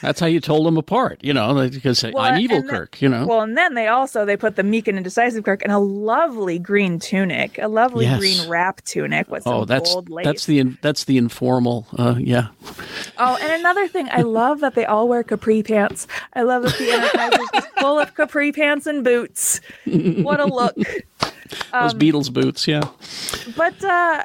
That's 0.00 0.18
how 0.18 0.26
you 0.26 0.40
told 0.40 0.66
them 0.66 0.76
apart, 0.76 1.18
you 1.22 1.34
know, 1.34 1.68
because 1.68 2.02
well, 2.02 2.18
I'm 2.18 2.40
evil 2.40 2.62
then, 2.62 2.68
Kirk, 2.68 3.02
you 3.02 3.08
know. 3.08 3.26
Well, 3.26 3.42
and 3.42 3.56
then 3.56 3.74
they 3.74 3.88
also 3.88 4.24
they 4.24 4.36
put 4.36 4.56
the 4.56 4.62
meek 4.62 4.88
and 4.88 4.96
indecisive 4.96 5.44
Kirk 5.44 5.62
in 5.62 5.70
a 5.70 5.78
lovely 5.78 6.58
green 6.58 6.98
tunic, 6.98 7.58
a 7.58 7.68
lovely 7.68 8.06
yes. 8.06 8.18
green 8.18 8.48
wrap 8.48 8.82
tunic 8.82 9.30
with 9.30 9.42
some 9.44 9.54
oh, 9.54 9.64
that's, 9.66 9.92
gold 9.92 10.08
lace. 10.08 10.24
That's 10.24 10.46
the 10.46 10.62
that's 10.80 11.04
the 11.04 11.18
informal, 11.18 11.86
uh, 11.98 12.16
yeah. 12.18 12.48
Oh, 13.18 13.38
and 13.40 13.52
another 13.52 13.86
thing, 13.86 14.08
I 14.10 14.22
love 14.22 14.60
that 14.60 14.74
they 14.74 14.86
all 14.86 15.08
wear 15.08 15.22
capri 15.22 15.62
pants. 15.62 16.06
I 16.32 16.42
love 16.42 16.62
that 16.62 16.78
the 16.78 16.90
Enterprise 16.90 17.32
is 17.54 17.66
full 17.78 17.98
of 17.98 18.14
capri 18.14 18.52
pants 18.52 18.86
and 18.86 19.04
boots. 19.04 19.60
What 19.84 20.40
a 20.40 20.46
look! 20.46 20.74
Those 21.72 21.92
um, 21.92 21.98
Beatles 21.98 22.32
boots, 22.32 22.66
yeah. 22.66 22.88
But 23.56 23.82
uh, 23.84 24.24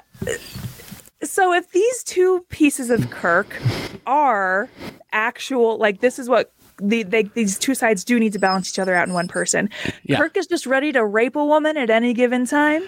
so 1.23 1.53
if 1.53 1.71
these 1.71 2.03
two 2.03 2.45
pieces 2.49 2.89
of 2.89 3.09
Kirk 3.09 3.61
are 4.05 4.69
actual, 5.11 5.77
like 5.77 6.01
this 6.01 6.19
is 6.19 6.29
what 6.29 6.53
the, 6.81 7.03
they, 7.03 7.23
these 7.23 7.57
two 7.57 7.75
sides 7.75 8.03
do 8.03 8.19
need 8.19 8.33
to 8.33 8.39
balance 8.39 8.69
each 8.69 8.79
other 8.79 8.93
out 8.95 9.07
in 9.07 9.13
one 9.13 9.27
person. 9.27 9.69
Yeah. 10.03 10.17
Kirk 10.17 10.37
is 10.37 10.47
just 10.47 10.65
ready 10.65 10.91
to 10.91 11.03
rape 11.03 11.35
a 11.35 11.45
woman 11.45 11.77
at 11.77 11.89
any 11.89 12.13
given 12.13 12.45
time. 12.45 12.83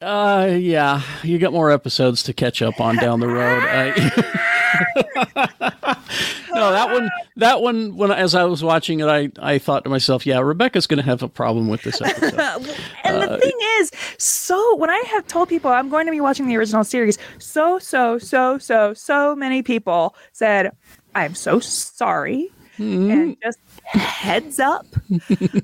Uh, 0.00 0.56
yeah, 0.58 1.02
you 1.22 1.38
got 1.38 1.52
more 1.52 1.70
episodes 1.70 2.22
to 2.24 2.32
catch 2.32 2.60
up 2.60 2.80
on 2.80 2.96
down 2.96 3.20
the 3.20 3.28
road. 3.28 3.62
no, 6.54 6.70
that 6.70 6.90
one, 6.90 7.10
that 7.36 7.60
one. 7.60 7.96
When 7.96 8.10
as 8.10 8.34
I 8.34 8.44
was 8.44 8.62
watching 8.62 9.00
it, 9.00 9.06
I 9.06 9.30
I 9.40 9.58
thought 9.58 9.84
to 9.84 9.90
myself, 9.90 10.26
yeah, 10.26 10.38
Rebecca's 10.40 10.86
going 10.86 10.98
to 10.98 11.04
have 11.04 11.22
a 11.22 11.28
problem 11.28 11.68
with 11.68 11.82
this 11.82 12.00
episode. 12.00 12.34
and 13.04 13.22
the 13.22 13.38
thing 13.38 13.56
is, 13.80 13.90
so 14.18 14.76
when 14.76 14.90
I 14.90 15.02
have 15.08 15.26
told 15.26 15.48
people 15.48 15.70
I'm 15.70 15.88
going 15.88 16.06
to 16.06 16.12
be 16.12 16.20
watching 16.20 16.46
the 16.46 16.56
original 16.56 16.84
series, 16.84 17.18
so 17.38 17.78
so 17.78 18.18
so 18.18 18.58
so 18.58 18.94
so 18.94 19.36
many 19.36 19.62
people 19.62 20.14
said, 20.32 20.72
"I'm 21.14 21.34
so 21.34 21.60
sorry," 21.60 22.50
and 22.78 23.36
just 23.42 23.58
heads 23.84 24.58
up. 24.58 24.86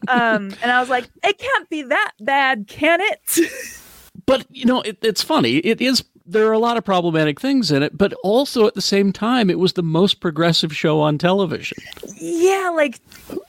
um, 0.09 0.53
and 0.63 0.71
I 0.71 0.81
was 0.81 0.89
like, 0.89 1.09
"It 1.25 1.39
can't 1.39 1.69
be 1.69 1.83
that 1.83 2.13
bad, 2.21 2.67
can 2.69 3.01
it?" 3.01 3.51
but 4.27 4.47
you 4.51 4.65
know, 4.65 4.83
it, 4.83 4.99
it's 5.03 5.23
funny. 5.23 5.57
It 5.59 5.81
is. 5.81 6.05
There 6.31 6.47
are 6.47 6.53
a 6.53 6.59
lot 6.59 6.77
of 6.77 6.85
problematic 6.85 7.41
things 7.41 7.71
in 7.71 7.83
it, 7.83 7.97
but 7.97 8.13
also 8.23 8.67
at 8.67 8.75
the 8.75 8.83
same 8.83 9.13
time, 9.15 9.49
it 9.49 9.59
was 9.59 9.73
the 9.73 9.83
most 9.83 10.21
progressive 10.21 10.77
show 10.77 11.01
on 11.01 11.17
television. 11.17 11.79
yeah, 12.17 12.71
like 12.75 13.01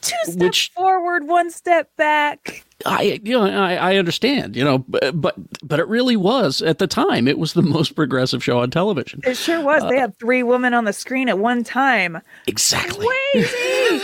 two 0.01 0.15
steps 0.23 0.37
Which- 0.37 0.71
forward, 0.75 1.27
one 1.27 1.51
step 1.51 1.93
back. 1.97 2.63
I, 2.85 3.19
you 3.25 3.37
know, 3.37 3.43
I, 3.43 3.73
I 3.73 3.95
understand, 3.97 4.55
you 4.55 4.63
know, 4.63 4.77
but, 4.87 5.19
but 5.19 5.35
but 5.61 5.81
it 5.81 5.87
really 5.89 6.15
was 6.15 6.61
at 6.61 6.77
the 6.77 6.87
time. 6.87 7.27
It 7.27 7.37
was 7.37 7.51
the 7.51 7.61
most 7.61 7.93
progressive 7.93 8.41
show 8.41 8.59
on 8.59 8.71
television. 8.71 9.19
It 9.25 9.35
sure 9.35 9.61
was. 9.61 9.83
they 9.89 9.97
had 9.99 10.17
three 10.17 10.43
women 10.43 10.73
on 10.73 10.85
the 10.85 10.93
screen 10.93 11.27
at 11.27 11.37
one 11.37 11.65
time. 11.65 12.21
Exactly, 12.47 13.05
Crazy. 13.33 14.01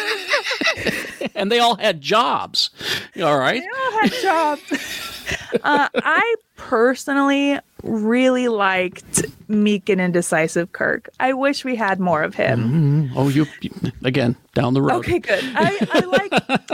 and 1.36 1.50
they 1.50 1.60
all 1.60 1.78
had 1.78 2.02
jobs. 2.02 2.70
All 3.24 3.38
right. 3.38 3.62
They 3.62 3.70
all 3.70 4.02
had 4.02 4.12
jobs. 4.12 4.62
uh, 5.64 5.88
I 5.96 6.36
personally 6.58 7.58
really 7.86 8.48
liked 8.48 9.26
meek 9.48 9.90
and 9.90 10.02
indecisive 10.02 10.72
Kirk. 10.72 11.08
I 11.20 11.34
wish 11.34 11.64
we 11.64 11.76
had 11.76 12.00
more 12.00 12.24
of 12.24 12.36
him. 12.36 13.10
Mm-hmm. 13.10 13.18
Oh, 13.18 13.30
you 13.30 13.46
again 14.04 14.36
down 14.54 14.74
the 14.74 14.82
road. 14.82 14.98
Okay, 14.98 15.20
good. 15.20 15.44
I, 15.56 15.88
I 15.92 16.00
like. 16.00 16.32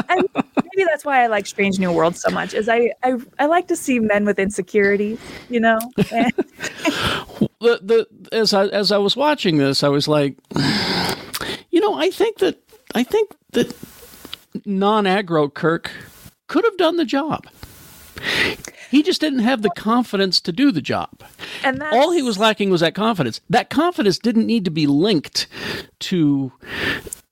I, 0.09 0.15
maybe 0.15 0.85
that's 0.89 1.05
why 1.05 1.23
I 1.23 1.27
like 1.27 1.45
Strange 1.45 1.79
New 1.79 1.91
World 1.91 2.15
so 2.15 2.31
much. 2.31 2.53
Is 2.53 2.69
I 2.69 2.93
I, 3.03 3.17
I 3.39 3.45
like 3.45 3.67
to 3.67 3.75
see 3.75 3.99
men 3.99 4.25
with 4.25 4.39
insecurities. 4.39 5.19
You 5.49 5.59
know. 5.59 5.79
The 7.61 7.79
the 7.83 8.35
as 8.35 8.55
I 8.55 8.65
as 8.67 8.91
I 8.91 8.97
was 8.97 9.15
watching 9.15 9.57
this, 9.57 9.83
I 9.83 9.87
was 9.87 10.07
like, 10.07 10.35
you 11.69 11.79
know, 11.79 11.93
I 11.93 12.09
think 12.09 12.39
that 12.39 12.57
I 12.95 13.03
think 13.03 13.29
that 13.51 13.75
non-aggro 14.65 15.53
Kirk 15.53 15.91
could 16.47 16.63
have 16.65 16.77
done 16.77 16.97
the 16.97 17.05
job. 17.05 17.45
He 18.91 19.01
just 19.01 19.21
didn't 19.21 19.39
have 19.39 19.61
the 19.61 19.69
confidence 19.69 20.41
to 20.41 20.51
do 20.51 20.69
the 20.71 20.81
job. 20.81 21.23
and 21.63 21.81
All 21.81 22.11
he 22.11 22.21
was 22.21 22.37
lacking 22.37 22.69
was 22.69 22.81
that 22.81 22.93
confidence. 22.93 23.39
That 23.49 23.69
confidence 23.69 24.19
didn't 24.19 24.45
need 24.45 24.65
to 24.65 24.71
be 24.71 24.85
linked 24.85 25.47
to, 26.01 26.51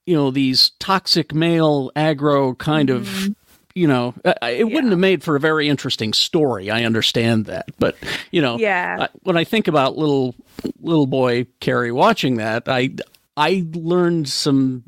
you 0.06 0.14
know, 0.16 0.30
these 0.30 0.70
toxic 0.78 1.34
male 1.34 1.92
aggro 1.94 2.56
kind 2.56 2.88
of. 2.88 3.04
Mm-hmm. 3.06 3.32
You 3.72 3.86
know, 3.86 4.14
it 4.24 4.66
wouldn't 4.66 4.90
have 4.90 4.98
made 4.98 5.22
for 5.22 5.36
a 5.36 5.40
very 5.40 5.68
interesting 5.68 6.12
story. 6.12 6.70
I 6.70 6.82
understand 6.82 7.44
that, 7.46 7.68
but 7.78 7.96
you 8.32 8.42
know, 8.42 8.58
Yeah. 8.58 9.06
When 9.22 9.36
I 9.36 9.44
think 9.44 9.68
about 9.68 9.96
little 9.96 10.34
little 10.80 11.06
boy 11.06 11.46
Kerry 11.60 11.92
watching 11.92 12.38
that, 12.38 12.68
I 12.68 12.90
I 13.36 13.64
learned 13.72 14.28
some 14.28 14.82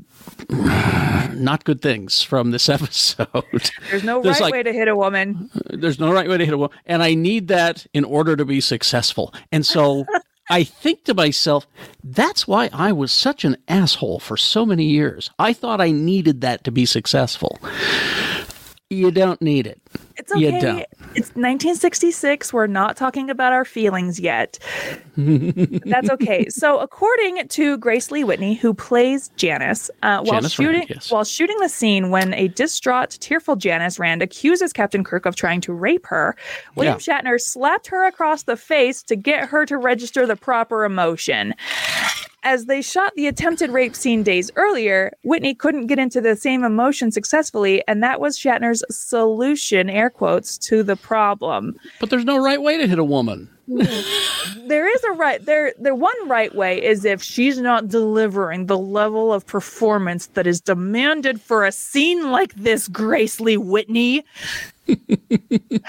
not 1.43 1.65
good 1.65 1.83
things 1.83 2.23
from 2.23 2.51
this 2.53 2.69
episode. 2.77 3.29
There's 3.91 4.05
no 4.05 4.23
There's 4.23 4.37
right 4.37 4.43
like- 4.43 4.53
way 4.53 4.63
to 4.63 4.73
hit 4.73 4.89
a 4.89 4.97
woman. 4.97 5.51
There's 5.71 5.99
no 5.99 6.13
right 6.13 6.29
way 6.29 6.39
to 6.39 6.45
hit 6.45 6.55
a 6.55 6.59
woman. 6.59 6.77
and 6.87 7.03
I 7.03 7.15
need 7.15 7.49
that 7.49 7.87
in 7.93 8.05
order 8.05 8.37
to 8.37 8.45
be 8.45 8.61
successful. 8.61 9.35
And 9.51 9.67
so 9.67 10.07
I 10.51 10.65
think 10.65 11.05
to 11.05 11.15
myself, 11.15 11.67
that's 12.05 12.47
why 12.49 12.69
I 12.73 12.93
was 12.93 13.13
such 13.13 13.45
an 13.45 13.57
asshole 13.69 14.19
for 14.21 14.37
so 14.37 14.67
many 14.67 14.85
years. 14.85 15.31
I 15.39 15.53
thought 15.53 15.81
I 15.81 15.91
needed 15.93 16.41
that 16.43 16.65
to 16.65 16.71
be 16.73 16.85
successful. 16.87 17.59
You 18.93 19.11
don't 19.11 19.41
need 19.41 19.67
it. 19.67 19.81
It's 20.17 20.31
okay. 20.31 20.85
It's 21.15 21.29
1966. 21.31 22.53
We're 22.53 22.67
not 22.67 22.97
talking 22.97 23.31
about 23.31 23.53
our 23.53 23.65
feelings 23.65 24.21
yet. 24.21 24.59
That's 25.17 26.11
okay. 26.11 26.49
So, 26.51 26.79
according 26.79 27.49
to 27.49 27.79
Grace 27.79 28.11
Lee 28.11 28.23
Whitney, 28.23 28.55
who 28.55 28.75
plays 28.75 29.31
Janice, 29.37 29.91
uh, 30.03 30.23
while 30.23 30.41
Janice 30.41 30.53
shooting 30.53 30.81
Rand, 30.81 30.91
yes. 30.91 31.11
while 31.11 31.25
shooting 31.25 31.59
the 31.61 31.69
scene 31.69 32.11
when 32.11 32.35
a 32.35 32.49
distraught, 32.49 33.17
tearful 33.21 33.57
Janice 33.57 33.99
Rand 33.99 34.21
accuses 34.23 34.73
Captain 34.73 35.03
Kirk 35.05 35.25
of 35.25 35.37
trying 35.37 35.63
to 35.63 35.73
rape 35.73 36.07
her, 36.07 36.37
William 36.75 36.99
Shatner 36.99 37.41
slapped 37.41 37.87
her 37.89 38.07
across 38.07 38.43
the 38.43 38.57
face 38.57 39.03
to 39.05 39.17
get 39.17 39.49
her 39.49 39.65
to 39.67 39.77
register 39.79 40.27
the 40.27 40.37
proper 40.37 40.85
emotion. 40.85 41.55
As 42.45 42.65
they 42.67 42.83
shot 42.83 43.13
the 43.15 43.29
attempted 43.29 43.71
rape 43.71 43.95
scene 43.95 44.23
days 44.23 44.51
earlier, 44.57 45.13
Whitney 45.23 45.55
couldn't 45.55 45.87
get 45.87 45.99
into 45.99 46.21
the 46.21 46.35
same 46.35 46.65
emotion 46.65 47.13
successfully, 47.13 47.83
and 47.87 48.03
that 48.03 48.21
was 48.21 48.37
Shatner's 48.37 48.83
solution, 48.91 49.89
air 49.89 50.11
quotes, 50.11 50.59
to 50.59 50.83
the 50.83 50.97
problem. 50.97 51.77
But 52.01 52.11
there's 52.11 52.25
no 52.25 52.43
right 52.43 52.61
way 52.61 52.77
to 52.79 52.89
hit 52.89 52.99
a 52.99 53.05
woman. 53.05 53.49
There 54.67 54.89
is 54.89 55.05
a 55.05 55.13
right 55.13 55.45
there 55.45 55.73
the 55.79 55.95
one 55.95 56.29
right 56.29 56.55
way 56.55 56.83
is 56.83 57.05
if 57.05 57.23
she's 57.23 57.59
not 57.59 57.89
delivering 57.89 58.67
the 58.67 58.79
level 58.79 59.33
of 59.33 59.47
performance 59.47 60.27
that 60.29 60.47
is 60.47 60.61
demanded 60.61 61.41
for 61.41 61.65
a 61.65 61.73
scene 61.73 62.31
like 62.31 62.55
this, 62.55 62.89
Grace 62.89 63.41
Lee 63.41 63.57
Whitney. 63.57 64.25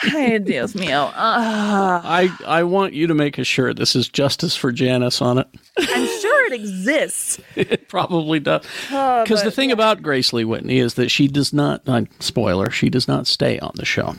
Ay, 0.03 0.39
Dios 0.39 0.73
mío. 0.73 1.11
Ah, 1.15 2.01
I, 2.03 2.29
I 2.45 2.63
want 2.63 2.93
you 2.93 3.07
to 3.07 3.13
make 3.13 3.37
a 3.37 3.43
shirt. 3.43 3.77
This 3.77 3.95
is 3.95 4.07
justice 4.07 4.55
for 4.55 4.71
Janice 4.71 5.21
on 5.21 5.37
it. 5.37 5.47
I'm 5.77 6.05
sure 6.21 6.45
it 6.47 6.53
exists. 6.53 7.39
It 7.55 7.87
probably 7.87 8.39
does. 8.39 8.65
Oh, 8.91 9.23
Because 9.23 9.43
the 9.43 9.51
thing 9.51 9.71
about 9.71 10.01
Grace 10.01 10.33
Lee 10.33 10.43
Whitney 10.45 10.79
is 10.79 10.95
that 10.95 11.09
she 11.09 11.27
does 11.27 11.53
not, 11.53 11.81
uh, 11.87 12.01
spoiler, 12.19 12.69
she 12.71 12.89
does 12.89 13.07
not 13.07 13.27
stay 13.27 13.59
on 13.59 13.71
the 13.75 13.85
show. 13.85 14.15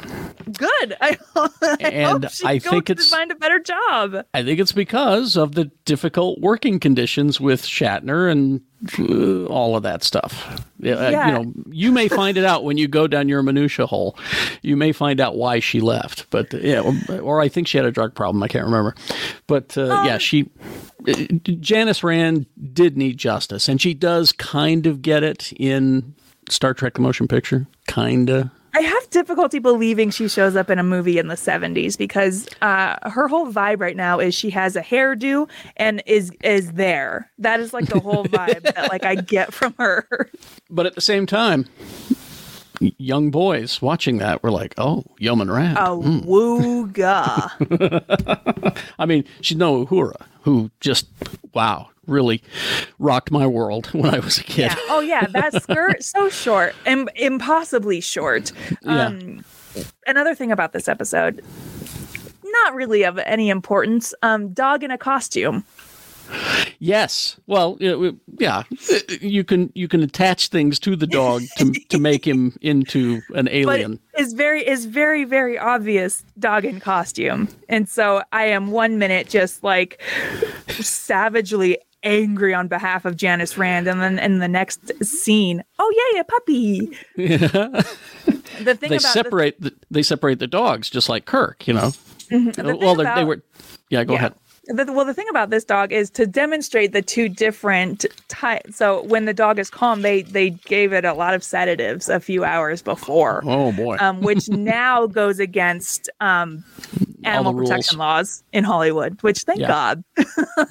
good. 0.53 0.97
I, 1.01 1.17
I 1.35 1.77
And 1.81 2.27
I 2.45 2.59
think 2.59 2.87
to 2.87 2.93
it's- 2.93 3.11
find 3.11 3.31
a 3.33 3.35
better 3.35 3.59
job. 3.59 4.25
I 4.33 4.43
think 4.43 4.61
it's 4.61 4.73
because 4.73 5.37
of 5.37 5.55
the 5.55 5.65
difficult 5.85 6.41
working 6.41 6.79
conditions 6.81 7.41
with 7.41 7.63
Shatner 7.63 8.31
and 8.31 8.61
uh, 8.99 9.45
all 9.47 9.77
of 9.77 9.83
that 9.83 10.03
stuff. 10.03 10.63
Yeah, 10.79 10.95
uh, 10.95 11.11
You 11.27 11.33
know, 11.33 11.53
you 11.71 11.93
may 11.93 12.09
find 12.21 12.37
it 12.37 12.45
out 12.45 12.65
when 12.65 12.77
you 12.79 12.89
go 12.89 13.07
down 13.07 13.29
your 13.29 13.43
minutia 13.43 13.87
hole. 13.87 14.17
You 14.63 14.77
may 14.77 14.93
find 14.93 15.21
out 15.21 15.37
why 15.37 15.61
she 15.61 15.81
left, 15.81 16.27
but 16.31 16.53
uh, 16.55 16.59
yeah, 16.59 16.81
or, 17.09 17.19
or 17.21 17.41
I 17.41 17.49
think 17.49 17.67
she 17.69 17.79
had 17.79 17.87
a 17.87 17.91
drug 17.93 18.15
problem. 18.15 18.43
I 18.43 18.49
can't 18.49 18.65
remember, 18.65 18.95
but 19.47 19.77
uh, 19.79 19.89
Um, 19.91 20.07
yeah, 20.07 20.19
she. 20.19 20.51
uh, 21.09 21.13
Janice 21.61 22.03
Rand 22.05 22.47
did 22.73 22.97
need 22.97 23.17
justice, 23.19 23.69
and 23.69 23.81
she 23.81 23.95
does 23.95 24.33
kind 24.33 24.87
of 24.87 25.03
get 25.03 25.23
it 25.23 25.53
in 25.53 26.15
Star 26.49 26.75
Trek: 26.75 26.95
The 26.95 27.01
Motion 27.01 27.29
Picture. 27.29 27.67
Kinda. 27.87 28.51
I 28.75 28.81
have 28.81 29.09
difficulty 29.11 29.61
believing 29.61 30.11
she 30.11 30.29
shows 30.29 30.57
up 30.57 30.69
in 30.69 30.81
a 30.81 30.83
movie 30.83 31.19
in 31.19 31.29
the 31.29 31.37
70s 31.37 31.97
because 31.97 32.49
uh, 32.61 32.97
her 33.09 33.29
whole 33.29 33.47
vibe 33.47 33.81
right 33.81 33.97
now 33.97 34.19
is 34.19 34.35
she 34.35 34.51
has 34.51 34.75
a 34.75 34.83
hairdo 34.83 35.49
and 35.77 36.03
is 36.07 36.33
is 36.43 36.73
there. 36.73 37.31
That 37.39 37.61
is 37.61 37.73
like 37.73 37.87
the 37.87 38.01
whole 38.01 38.25
vibe 38.25 38.63
that 38.63 38.91
like 38.91 39.05
I 39.05 39.15
get 39.15 39.55
from 39.55 39.75
her. 39.79 40.29
But 40.69 40.87
at 40.87 40.97
the 40.97 41.01
same 41.01 41.25
time, 41.25 41.67
young 42.81 43.31
boys 43.31 43.81
watching 43.81 44.19
that 44.19 44.43
were 44.43 44.51
like, 44.51 44.75
"Oh, 44.77 45.05
Yeoman 45.19 45.51
Rand." 45.51 45.79
A 45.79 45.91
wooga. 45.91 47.51
I 48.99 49.07
mean, 49.07 49.25
she's 49.41 49.57
no 49.57 49.87
Uhura, 49.87 50.27
who 50.43 50.71
just 50.81 51.07
wow, 51.53 51.91
really 52.07 52.43
rocked 52.99 53.31
my 53.31 53.47
world 53.47 53.87
when 53.93 54.15
I 54.15 54.19
was 54.19 54.39
a 54.39 54.45
kid. 54.45 54.71
Yeah. 54.73 54.77
Oh 54.89 55.01
yeah, 55.01 55.27
that 55.27 55.63
skirt 55.63 56.03
so 56.03 56.29
short 56.45 56.75
and 56.87 57.11
impossibly 57.17 58.01
short. 58.01 58.53
Yeah. 58.83 59.07
Um, 59.07 59.45
another 60.07 60.35
thing 60.35 60.53
about 60.53 60.73
this 60.73 60.89
episode, 60.89 61.45
not 62.45 62.75
really 62.75 63.05
of 63.05 63.19
any 63.19 63.51
importance. 63.51 64.15
Um, 64.23 64.53
dog 64.53 64.85
in 64.85 64.91
a 64.91 64.99
costume. 64.99 65.65
Yes. 66.79 67.39
Well, 67.47 67.77
yeah, 67.81 68.63
you 69.21 69.45
can 69.45 69.71
you 69.75 69.89
can 69.89 70.03
attach 70.03 70.49
things 70.49 70.79
to 70.81 70.97
the 70.97 71.07
dog 71.07 71.43
to 71.59 71.73
to 71.91 71.99
make 71.99 72.27
him 72.27 72.57
into 72.63 73.21
an 73.35 73.49
alien. 73.51 74.01
but 74.13 74.21
is 74.21 74.33
very 74.33 74.67
is 74.67 74.87
very 74.87 75.25
very 75.25 75.59
obvious 75.59 76.25
dog 76.39 76.65
in 76.65 76.81
costume 76.81 77.49
and 77.69 77.89
so 77.89 78.23
i 78.33 78.45
am 78.45 78.71
one 78.71 78.99
minute 78.99 79.29
just 79.29 79.63
like 79.63 80.01
savagely 80.69 81.79
angry 82.05 82.55
on 82.55 82.69
behalf 82.69 83.05
of 83.05 83.17
janice 83.17 83.57
rand 83.59 83.89
and 83.89 84.01
then 84.01 84.19
in 84.19 84.39
the 84.39 84.49
next 84.49 84.93
scene 85.05 85.65
oh 85.79 86.11
yeah 86.13 86.19
yeah 86.19 86.23
puppy 86.23 86.99
the 88.63 88.75
thing 88.75 88.75
about 88.75 88.79
they 88.81 88.87
about 88.97 89.01
separate 89.01 89.61
the, 89.61 89.75
they 89.91 90.03
separate 90.03 90.39
the 90.39 90.47
dogs 90.47 90.91
just 90.91 91.09
like 91.09 91.25
Kirk, 91.25 91.67
you 91.67 91.75
know. 91.75 91.93
Mm-hmm. 92.31 92.51
the, 92.51 92.63
the 92.63 92.77
well, 92.77 92.95
they're- 92.95 93.15
they 93.15 93.25
were. 93.25 93.43
Yeah, 93.91 94.05
go 94.05 94.15
yeah. 94.15 94.19
ahead. 94.19 94.35
The, 94.67 94.91
well, 94.93 95.05
the 95.05 95.15
thing 95.15 95.29
about 95.29 95.51
this 95.51 95.65
dog 95.65 95.93
is 95.93 96.11
to 96.11 96.27
demonstrate 96.27 96.93
the 96.93 97.03
two 97.03 97.29
different 97.29 98.07
types. 98.29 98.77
So 98.77 99.03
when 99.05 99.27
the 99.27 99.35
dog 99.35 99.59
is 99.59 99.69
calm, 99.71 100.03
they 100.03 100.23
they 100.23 100.51
gave 100.51 100.93
it 100.93 101.05
a 101.05 101.13
lot 101.13 101.35
of 101.35 101.45
sedatives 101.45 102.09
a 102.09 102.21
few 102.21 102.45
hours 102.45 102.83
before. 102.83 103.43
Oh 103.45 103.73
boy. 103.73 103.97
um, 104.01 104.23
which 104.23 104.49
now 104.51 105.07
goes 105.07 105.39
against 105.39 106.09
um, 106.21 106.65
animal 107.25 107.55
protection 107.55 107.99
laws 107.99 108.43
in 108.53 108.65
Hollywood, 108.65 109.21
which 109.23 109.43
thank 109.43 109.61
yeah. 109.61 109.69
God. 109.69 110.05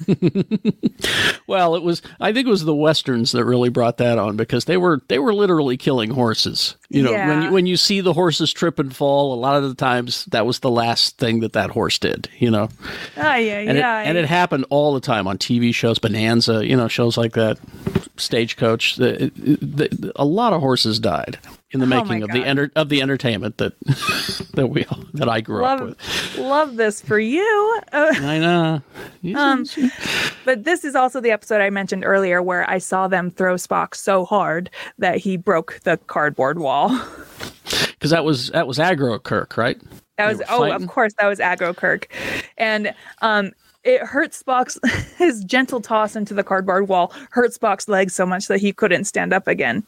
well, 1.46 1.74
it 1.74 1.82
was 1.82 2.02
I 2.20 2.32
think 2.32 2.46
it 2.46 2.50
was 2.50 2.64
the 2.64 2.74
westerns 2.74 3.32
that 3.32 3.44
really 3.44 3.68
brought 3.68 3.98
that 3.98 4.18
on 4.18 4.36
because 4.36 4.64
they 4.64 4.76
were 4.76 5.02
they 5.08 5.18
were 5.18 5.34
literally 5.34 5.76
killing 5.76 6.10
horses. 6.10 6.76
You 6.88 7.02
know, 7.02 7.10
yeah. 7.10 7.28
when 7.28 7.42
you, 7.42 7.52
when 7.52 7.66
you 7.66 7.76
see 7.76 8.00
the 8.00 8.12
horses 8.12 8.52
trip 8.52 8.78
and 8.78 8.94
fall, 8.94 9.34
a 9.34 9.36
lot 9.36 9.56
of 9.56 9.68
the 9.68 9.74
times 9.74 10.26
that 10.26 10.46
was 10.46 10.60
the 10.60 10.70
last 10.70 11.18
thing 11.18 11.40
that 11.40 11.54
that 11.54 11.70
horse 11.70 11.98
did, 11.98 12.28
you 12.38 12.50
know. 12.50 12.68
Oh, 13.16 13.34
yeah, 13.34 13.58
and 13.58 13.78
yeah. 13.78 13.83
It, 13.84 14.06
and 14.08 14.18
it 14.18 14.26
happened 14.26 14.66
all 14.70 14.94
the 14.94 15.00
time 15.00 15.26
on 15.26 15.38
TV 15.38 15.74
shows, 15.74 15.98
Bonanza, 15.98 16.66
you 16.66 16.76
know, 16.76 16.88
shows 16.88 17.16
like 17.16 17.32
that, 17.32 17.58
Stagecoach. 18.16 18.96
The, 18.96 19.30
the, 19.36 19.88
the, 19.88 20.12
a 20.16 20.24
lot 20.24 20.52
of 20.52 20.60
horses 20.60 20.98
died 20.98 21.38
in 21.70 21.80
the 21.80 21.86
oh 21.86 21.88
making 21.88 22.22
oh 22.22 22.26
of 22.26 22.30
the 22.30 22.44
enter- 22.44 22.70
of 22.76 22.88
the 22.88 23.02
entertainment 23.02 23.58
that 23.58 23.78
that 24.54 24.68
we 24.68 24.86
that 25.12 25.28
I 25.28 25.40
grew 25.40 25.62
love, 25.62 25.80
up 25.80 25.86
with. 25.88 26.38
Love 26.38 26.76
this 26.76 27.00
for 27.00 27.18
you. 27.18 27.80
I 27.92 28.38
know. 28.38 28.82
Um, 29.36 29.66
but 30.44 30.64
this 30.64 30.84
is 30.84 30.94
also 30.94 31.20
the 31.20 31.32
episode 31.32 31.60
I 31.60 31.70
mentioned 31.70 32.04
earlier 32.04 32.42
where 32.42 32.68
I 32.70 32.78
saw 32.78 33.08
them 33.08 33.30
throw 33.30 33.54
Spock 33.54 33.94
so 33.94 34.24
hard 34.24 34.70
that 34.98 35.18
he 35.18 35.36
broke 35.36 35.80
the 35.84 35.98
cardboard 36.06 36.58
wall. 36.58 36.98
Because 37.64 38.10
that 38.10 38.24
was 38.24 38.50
that 38.50 38.66
was 38.66 38.78
Agro 38.78 39.18
Kirk, 39.18 39.56
right? 39.56 39.80
That 40.18 40.28
was 40.28 40.42
oh, 40.50 40.70
of 40.70 40.86
course, 40.86 41.14
that 41.18 41.26
was 41.26 41.40
Agro 41.40 41.72
Kirk, 41.72 42.12
and 42.58 42.94
um, 43.22 43.52
it 43.84 44.02
hurt 44.02 44.32
Spock's 44.32 44.78
his 45.18 45.44
gentle 45.44 45.80
toss 45.80 46.16
into 46.16 46.34
the 46.34 46.42
cardboard 46.42 46.88
wall 46.88 47.12
hurt 47.30 47.52
Spock's 47.52 47.88
legs 47.88 48.14
so 48.14 48.26
much 48.26 48.48
that 48.48 48.58
he 48.58 48.72
couldn't 48.72 49.04
stand 49.04 49.32
up 49.32 49.46
again. 49.46 49.84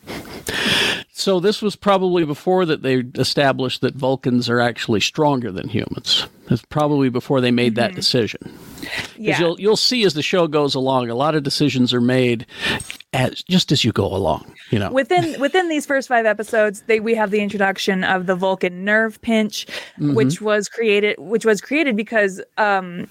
So 1.12 1.40
this 1.40 1.62
was 1.62 1.76
probably 1.76 2.24
before 2.24 2.66
that 2.66 2.82
they 2.82 2.96
established 3.14 3.80
that 3.80 3.94
Vulcans 3.94 4.50
are 4.50 4.60
actually 4.60 5.00
stronger 5.00 5.50
than 5.50 5.68
humans. 5.68 6.26
It's 6.50 6.62
probably 6.62 7.08
before 7.08 7.40
they 7.40 7.50
made 7.50 7.74
mm-hmm. 7.74 7.80
that 7.80 7.94
decision. 7.94 8.56
Yeah. 9.16 9.40
You'll 9.40 9.58
you'll 9.58 9.76
see 9.76 10.04
as 10.04 10.14
the 10.14 10.22
show 10.22 10.46
goes 10.46 10.74
along, 10.74 11.08
a 11.08 11.14
lot 11.14 11.34
of 11.34 11.42
decisions 11.42 11.94
are 11.94 12.00
made 12.00 12.46
as 13.12 13.42
just 13.42 13.72
as 13.72 13.82
you 13.82 13.92
go 13.92 14.04
along. 14.04 14.54
You 14.70 14.78
know, 14.78 14.92
within 14.92 15.40
within 15.40 15.68
these 15.68 15.86
first 15.86 16.06
five 16.06 16.26
episodes, 16.26 16.82
they 16.86 17.00
we 17.00 17.14
have 17.14 17.30
the 17.30 17.40
introduction 17.40 18.04
of 18.04 18.26
the 18.26 18.36
Vulcan 18.36 18.84
nerve 18.84 19.20
pinch, 19.22 19.66
mm-hmm. 19.66 20.14
which 20.14 20.40
was 20.40 20.68
created 20.68 21.16
which 21.18 21.44
was 21.44 21.60
created 21.60 21.96
because 21.96 22.42
um 22.58 23.08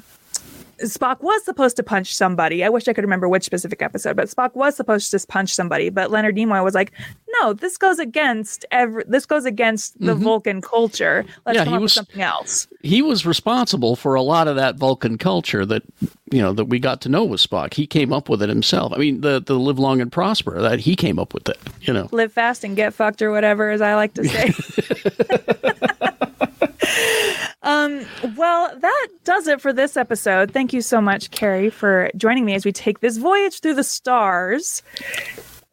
Spock 0.80 1.22
was 1.22 1.44
supposed 1.44 1.76
to 1.78 1.84
punch 1.84 2.16
somebody. 2.16 2.64
I 2.64 2.70
wish 2.70 2.88
I 2.88 2.94
could 2.94 3.04
remember 3.04 3.30
which 3.30 3.44
specific 3.44 3.82
episode, 3.82 4.16
but 4.16 4.28
Spock 4.28 4.56
was 4.56 4.76
supposed 4.76 5.12
to 5.12 5.28
punch 5.28 5.54
somebody. 5.54 5.90
But 5.90 6.12
Leonard 6.12 6.36
Nimoy 6.36 6.64
was 6.64 6.76
like, 6.76 6.92
"No, 7.40 7.54
this 7.54 7.78
goes 7.78 8.00
against 8.00 8.66
every. 8.72 9.04
This 9.08 9.26
goes 9.26 9.46
against 9.46 10.00
the 10.00 10.14
mm-hmm. 10.14 10.24
Vulcan 10.24 10.62
culture. 10.62 11.26
Let's 11.46 11.58
yeah, 11.58 11.64
come 11.66 11.74
up 11.74 11.82
was, 11.82 11.92
with 11.92 12.06
something 12.06 12.22
else." 12.22 12.68
He 12.82 13.02
was 13.02 13.26
responsible 13.26 13.96
for 13.96 14.16
a 14.16 14.22
lot 14.22 14.48
of 14.48 14.56
that 14.58 14.76
Vulcan 14.76 15.18
culture 15.18 15.66
that 15.66 15.84
you 16.32 16.42
know 16.42 16.54
that 16.54 16.66
we 16.66 16.80
got 16.80 17.02
to 17.02 17.10
know 17.10 17.24
with 17.24 17.40
Spock. 17.42 17.74
He 17.74 17.88
came 17.88 18.12
up 18.12 18.28
with 18.30 18.42
it 18.42 18.50
himself. 18.50 18.92
I 18.94 18.98
mean, 18.98 19.22
the 19.22 19.42
the 19.42 19.56
live 19.56 19.80
long 19.80 20.02
and 20.02 20.12
prosper 20.12 20.62
that 20.62 20.80
he 20.80 20.96
came 20.96 21.20
up 21.20 21.34
with 21.34 21.48
it. 21.50 21.58
You 21.82 21.94
know, 21.94 22.10
live 22.12 22.34
fast 22.34 22.64
and 22.64 22.76
get 22.76 22.94
fucked 22.94 23.22
or 23.22 23.32
whatever, 23.32 23.70
as 23.70 23.82
I 23.82 23.96
like 23.96 24.14
to 24.16 24.24
say. 24.26 24.54
Um, 28.24 28.36
well, 28.36 28.78
that 28.78 29.08
does 29.24 29.48
it 29.48 29.62
for 29.62 29.74
this 29.74 29.98
episode. 29.98 30.52
Thank 30.52 30.74
you 30.74 30.82
so 30.82 31.02
much, 31.02 31.32
Kerry, 31.32 31.70
for 31.70 32.10
joining 32.16 32.46
me 32.46 32.54
as 32.54 32.66
we 32.66 32.72
take 32.72 33.00
this 33.00 33.18
voyage 33.18 33.60
through 33.60 33.76
the 33.76 33.84
stars. 33.84 34.82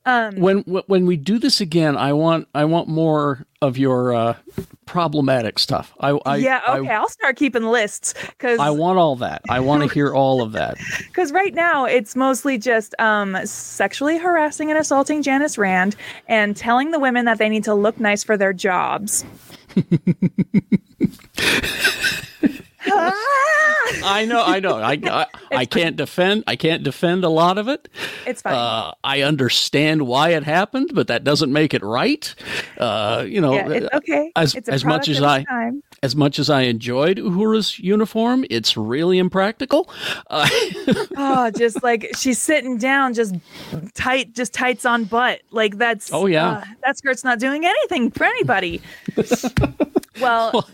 Um, 0.04 0.34
when 0.36 0.58
when 0.62 1.06
we 1.06 1.16
do 1.16 1.38
this 1.38 1.60
again, 1.60 1.96
I 1.96 2.12
want 2.12 2.48
I 2.56 2.64
want 2.64 2.88
more 2.88 3.46
of 3.60 3.78
your 3.78 4.12
uh, 4.12 4.36
problematic 4.84 5.60
stuff. 5.60 5.94
I, 6.00 6.18
I 6.26 6.36
yeah 6.36 6.60
okay. 6.68 6.88
I, 6.88 7.00
will 7.00 7.08
start 7.08 7.36
keeping 7.36 7.62
lists 7.62 8.14
because 8.30 8.58
I 8.58 8.70
want 8.70 8.98
all 8.98 9.14
that. 9.16 9.42
I 9.48 9.60
want 9.60 9.84
to 9.84 9.94
hear 9.94 10.12
all 10.12 10.42
of 10.42 10.52
that. 10.52 10.76
Because 11.12 11.30
right 11.30 11.54
now 11.54 11.84
it's 11.84 12.16
mostly 12.16 12.56
just 12.56 12.94
um, 12.98 13.36
sexually 13.44 14.16
harassing 14.16 14.70
and 14.70 14.78
assaulting 14.78 15.22
Janice 15.22 15.58
Rand 15.58 15.94
and 16.26 16.56
telling 16.56 16.90
the 16.90 16.98
women 16.98 17.26
that 17.26 17.36
they 17.36 17.50
need 17.50 17.64
to 17.64 17.74
look 17.74 18.00
nice 18.00 18.24
for 18.24 18.36
their 18.36 18.54
jobs. 18.54 19.24
I 24.04 24.24
know, 24.24 24.42
I 24.44 24.60
know. 24.60 24.76
I 24.76 24.98
I, 25.02 25.26
I 25.52 25.64
can't 25.66 25.96
defend. 25.96 26.44
I 26.46 26.56
can't 26.56 26.82
defend 26.82 27.24
a 27.24 27.28
lot 27.28 27.58
of 27.58 27.68
it. 27.68 27.88
It's 28.26 28.42
fine. 28.42 28.54
Uh, 28.54 28.92
I 29.04 29.22
understand 29.22 30.06
why 30.06 30.30
it 30.30 30.44
happened, 30.44 30.92
but 30.94 31.06
that 31.08 31.24
doesn't 31.24 31.52
make 31.52 31.74
it 31.74 31.82
right. 31.82 32.34
Uh, 32.78 33.24
you 33.26 33.40
know, 33.40 33.54
yeah, 33.54 33.88
okay. 33.94 34.32
As 34.36 34.54
it's 34.54 34.68
as 34.68 34.84
much 34.84 35.08
as 35.08 35.22
I 35.22 35.44
time. 35.44 35.82
as 36.02 36.16
much 36.16 36.38
as 36.38 36.50
I 36.50 36.62
enjoyed 36.62 37.18
Uhura's 37.18 37.78
uniform, 37.78 38.44
it's 38.50 38.76
really 38.76 39.18
impractical. 39.18 39.90
Uh, 40.28 40.48
oh, 41.16 41.50
just 41.56 41.82
like 41.82 42.10
she's 42.16 42.38
sitting 42.38 42.78
down, 42.78 43.14
just 43.14 43.34
tight, 43.94 44.34
just 44.34 44.52
tights 44.52 44.84
on 44.84 45.04
butt. 45.04 45.40
Like 45.50 45.78
that's. 45.78 46.12
Oh 46.12 46.26
yeah. 46.26 46.48
Uh, 46.48 46.64
that 46.84 46.98
skirt's 46.98 47.24
not 47.24 47.38
doing 47.38 47.64
anything 47.64 48.10
for 48.10 48.24
anybody. 48.24 48.82
well, 50.20 50.50
well 50.52 50.68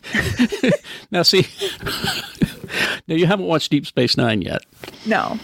now 1.11 1.23
see. 1.23 1.47
now 3.09 3.15
you 3.15 3.27
haven't 3.27 3.47
watched 3.47 3.71
Deep 3.71 3.87
Space 3.87 4.17
Nine 4.17 4.43
yet. 4.43 4.65
No. 5.07 5.39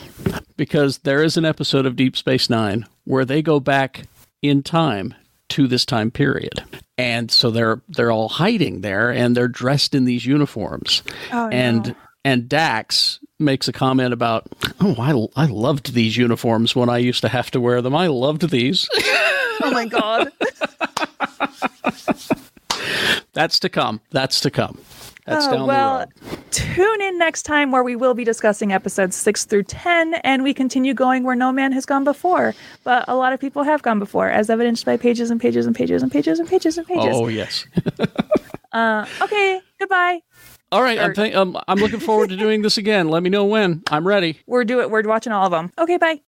Because 0.57 0.99
there 0.99 1.23
is 1.23 1.37
an 1.37 1.45
episode 1.45 1.87
of 1.87 1.97
Deep 1.97 2.17
Space 2.17 2.49
Nine 2.51 2.87
where 3.05 3.25
they 3.25 3.43
go 3.43 3.61
back 3.61 4.05
in 4.43 4.63
time 4.63 5.15
to 5.51 5.67
this 5.67 5.85
time 5.85 6.11
period. 6.11 6.65
And 6.97 7.31
so 7.31 7.51
they're 7.51 7.83
they're 7.89 8.13
all 8.13 8.29
hiding 8.29 8.81
there 8.81 9.11
and 9.11 9.37
they're 9.37 9.49
dressed 9.49 9.95
in 9.95 10.05
these 10.05 10.25
uniforms. 10.25 11.03
Oh, 11.33 11.49
and 11.49 11.89
no. 11.89 11.95
and 12.25 12.49
Dax 12.49 13.21
makes 13.41 13.67
a 13.69 13.73
comment 13.73 14.13
about, 14.13 14.47
"Oh, 14.81 14.95
I 14.99 15.43
I 15.43 15.47
loved 15.47 15.93
these 15.93 16.17
uniforms 16.17 16.77
when 16.77 16.89
I 16.89 16.99
used 16.99 17.23
to 17.23 17.29
have 17.29 17.51
to 17.53 17.61
wear 17.61 17.83
them. 17.83 17.95
I 17.97 18.07
loved 18.07 18.49
these." 18.51 18.89
oh 19.63 19.71
my 19.73 19.87
god. 19.87 20.31
That's 23.35 23.59
to 23.61 23.69
come. 23.69 24.01
That's 24.11 24.41
to 24.41 24.51
come. 24.51 24.79
That's 25.27 25.47
oh, 25.47 25.53
down 25.53 25.67
well, 25.67 26.07
the 26.21 26.31
road. 26.31 26.39
Tune 26.51 27.01
in 27.01 27.19
next 27.19 27.43
time 27.45 27.73
where 27.73 27.83
we 27.83 27.97
will 27.97 28.15
be 28.15 28.25
discussing 28.25 28.73
episodes 28.73 29.17
six 29.17 29.45
through 29.45 29.63
10, 29.65 30.15
and 30.23 30.43
we 30.43 30.53
continue 30.53 30.93
going 30.93 31.25
where 31.25 31.35
no 31.35 31.51
man 31.51 31.73
has 31.73 31.87
gone 31.87 32.05
before. 32.05 32.55
But 32.85 33.07
a 33.09 33.17
lot 33.17 33.33
of 33.33 33.41
people 33.41 33.63
have 33.63 33.83
gone 33.83 33.99
before, 33.99 34.29
as 34.29 34.51
evidenced 34.51 34.85
by 34.85 34.97
pages 34.97 35.31
and 35.31 35.41
pages 35.41 35.67
and 35.67 35.75
pages 35.75 36.03
and 36.03 36.13
pages 36.13 36.39
and 36.39 36.49
pages 36.49 36.77
and 36.77 36.87
pages. 36.87 37.15
Oh, 37.15 37.29
yes. 37.29 37.67
uh, 38.73 39.07
okay, 39.23 39.61
goodbye. 39.79 40.21
All 40.71 40.83
right, 40.83 40.99
or, 40.99 41.05
I'm, 41.05 41.15
th- 41.15 41.35
um, 41.35 41.59
I'm 41.69 41.79
looking 41.79 42.01
forward 42.01 42.29
to 42.31 42.37
doing 42.37 42.63
this 42.63 42.77
again. 42.77 43.09
Let 43.09 43.23
me 43.23 43.31
know 43.31 43.45
when. 43.45 43.83
I'm 43.91 44.07
ready. 44.07 44.41
We're 44.47 44.65
doing. 44.65 44.85
It. 44.85 44.91
We're 44.91 45.03
watching 45.03 45.33
all 45.33 45.47
of 45.47 45.53
them. 45.53 45.73
Okay, 45.79 45.97
bye. 45.97 46.21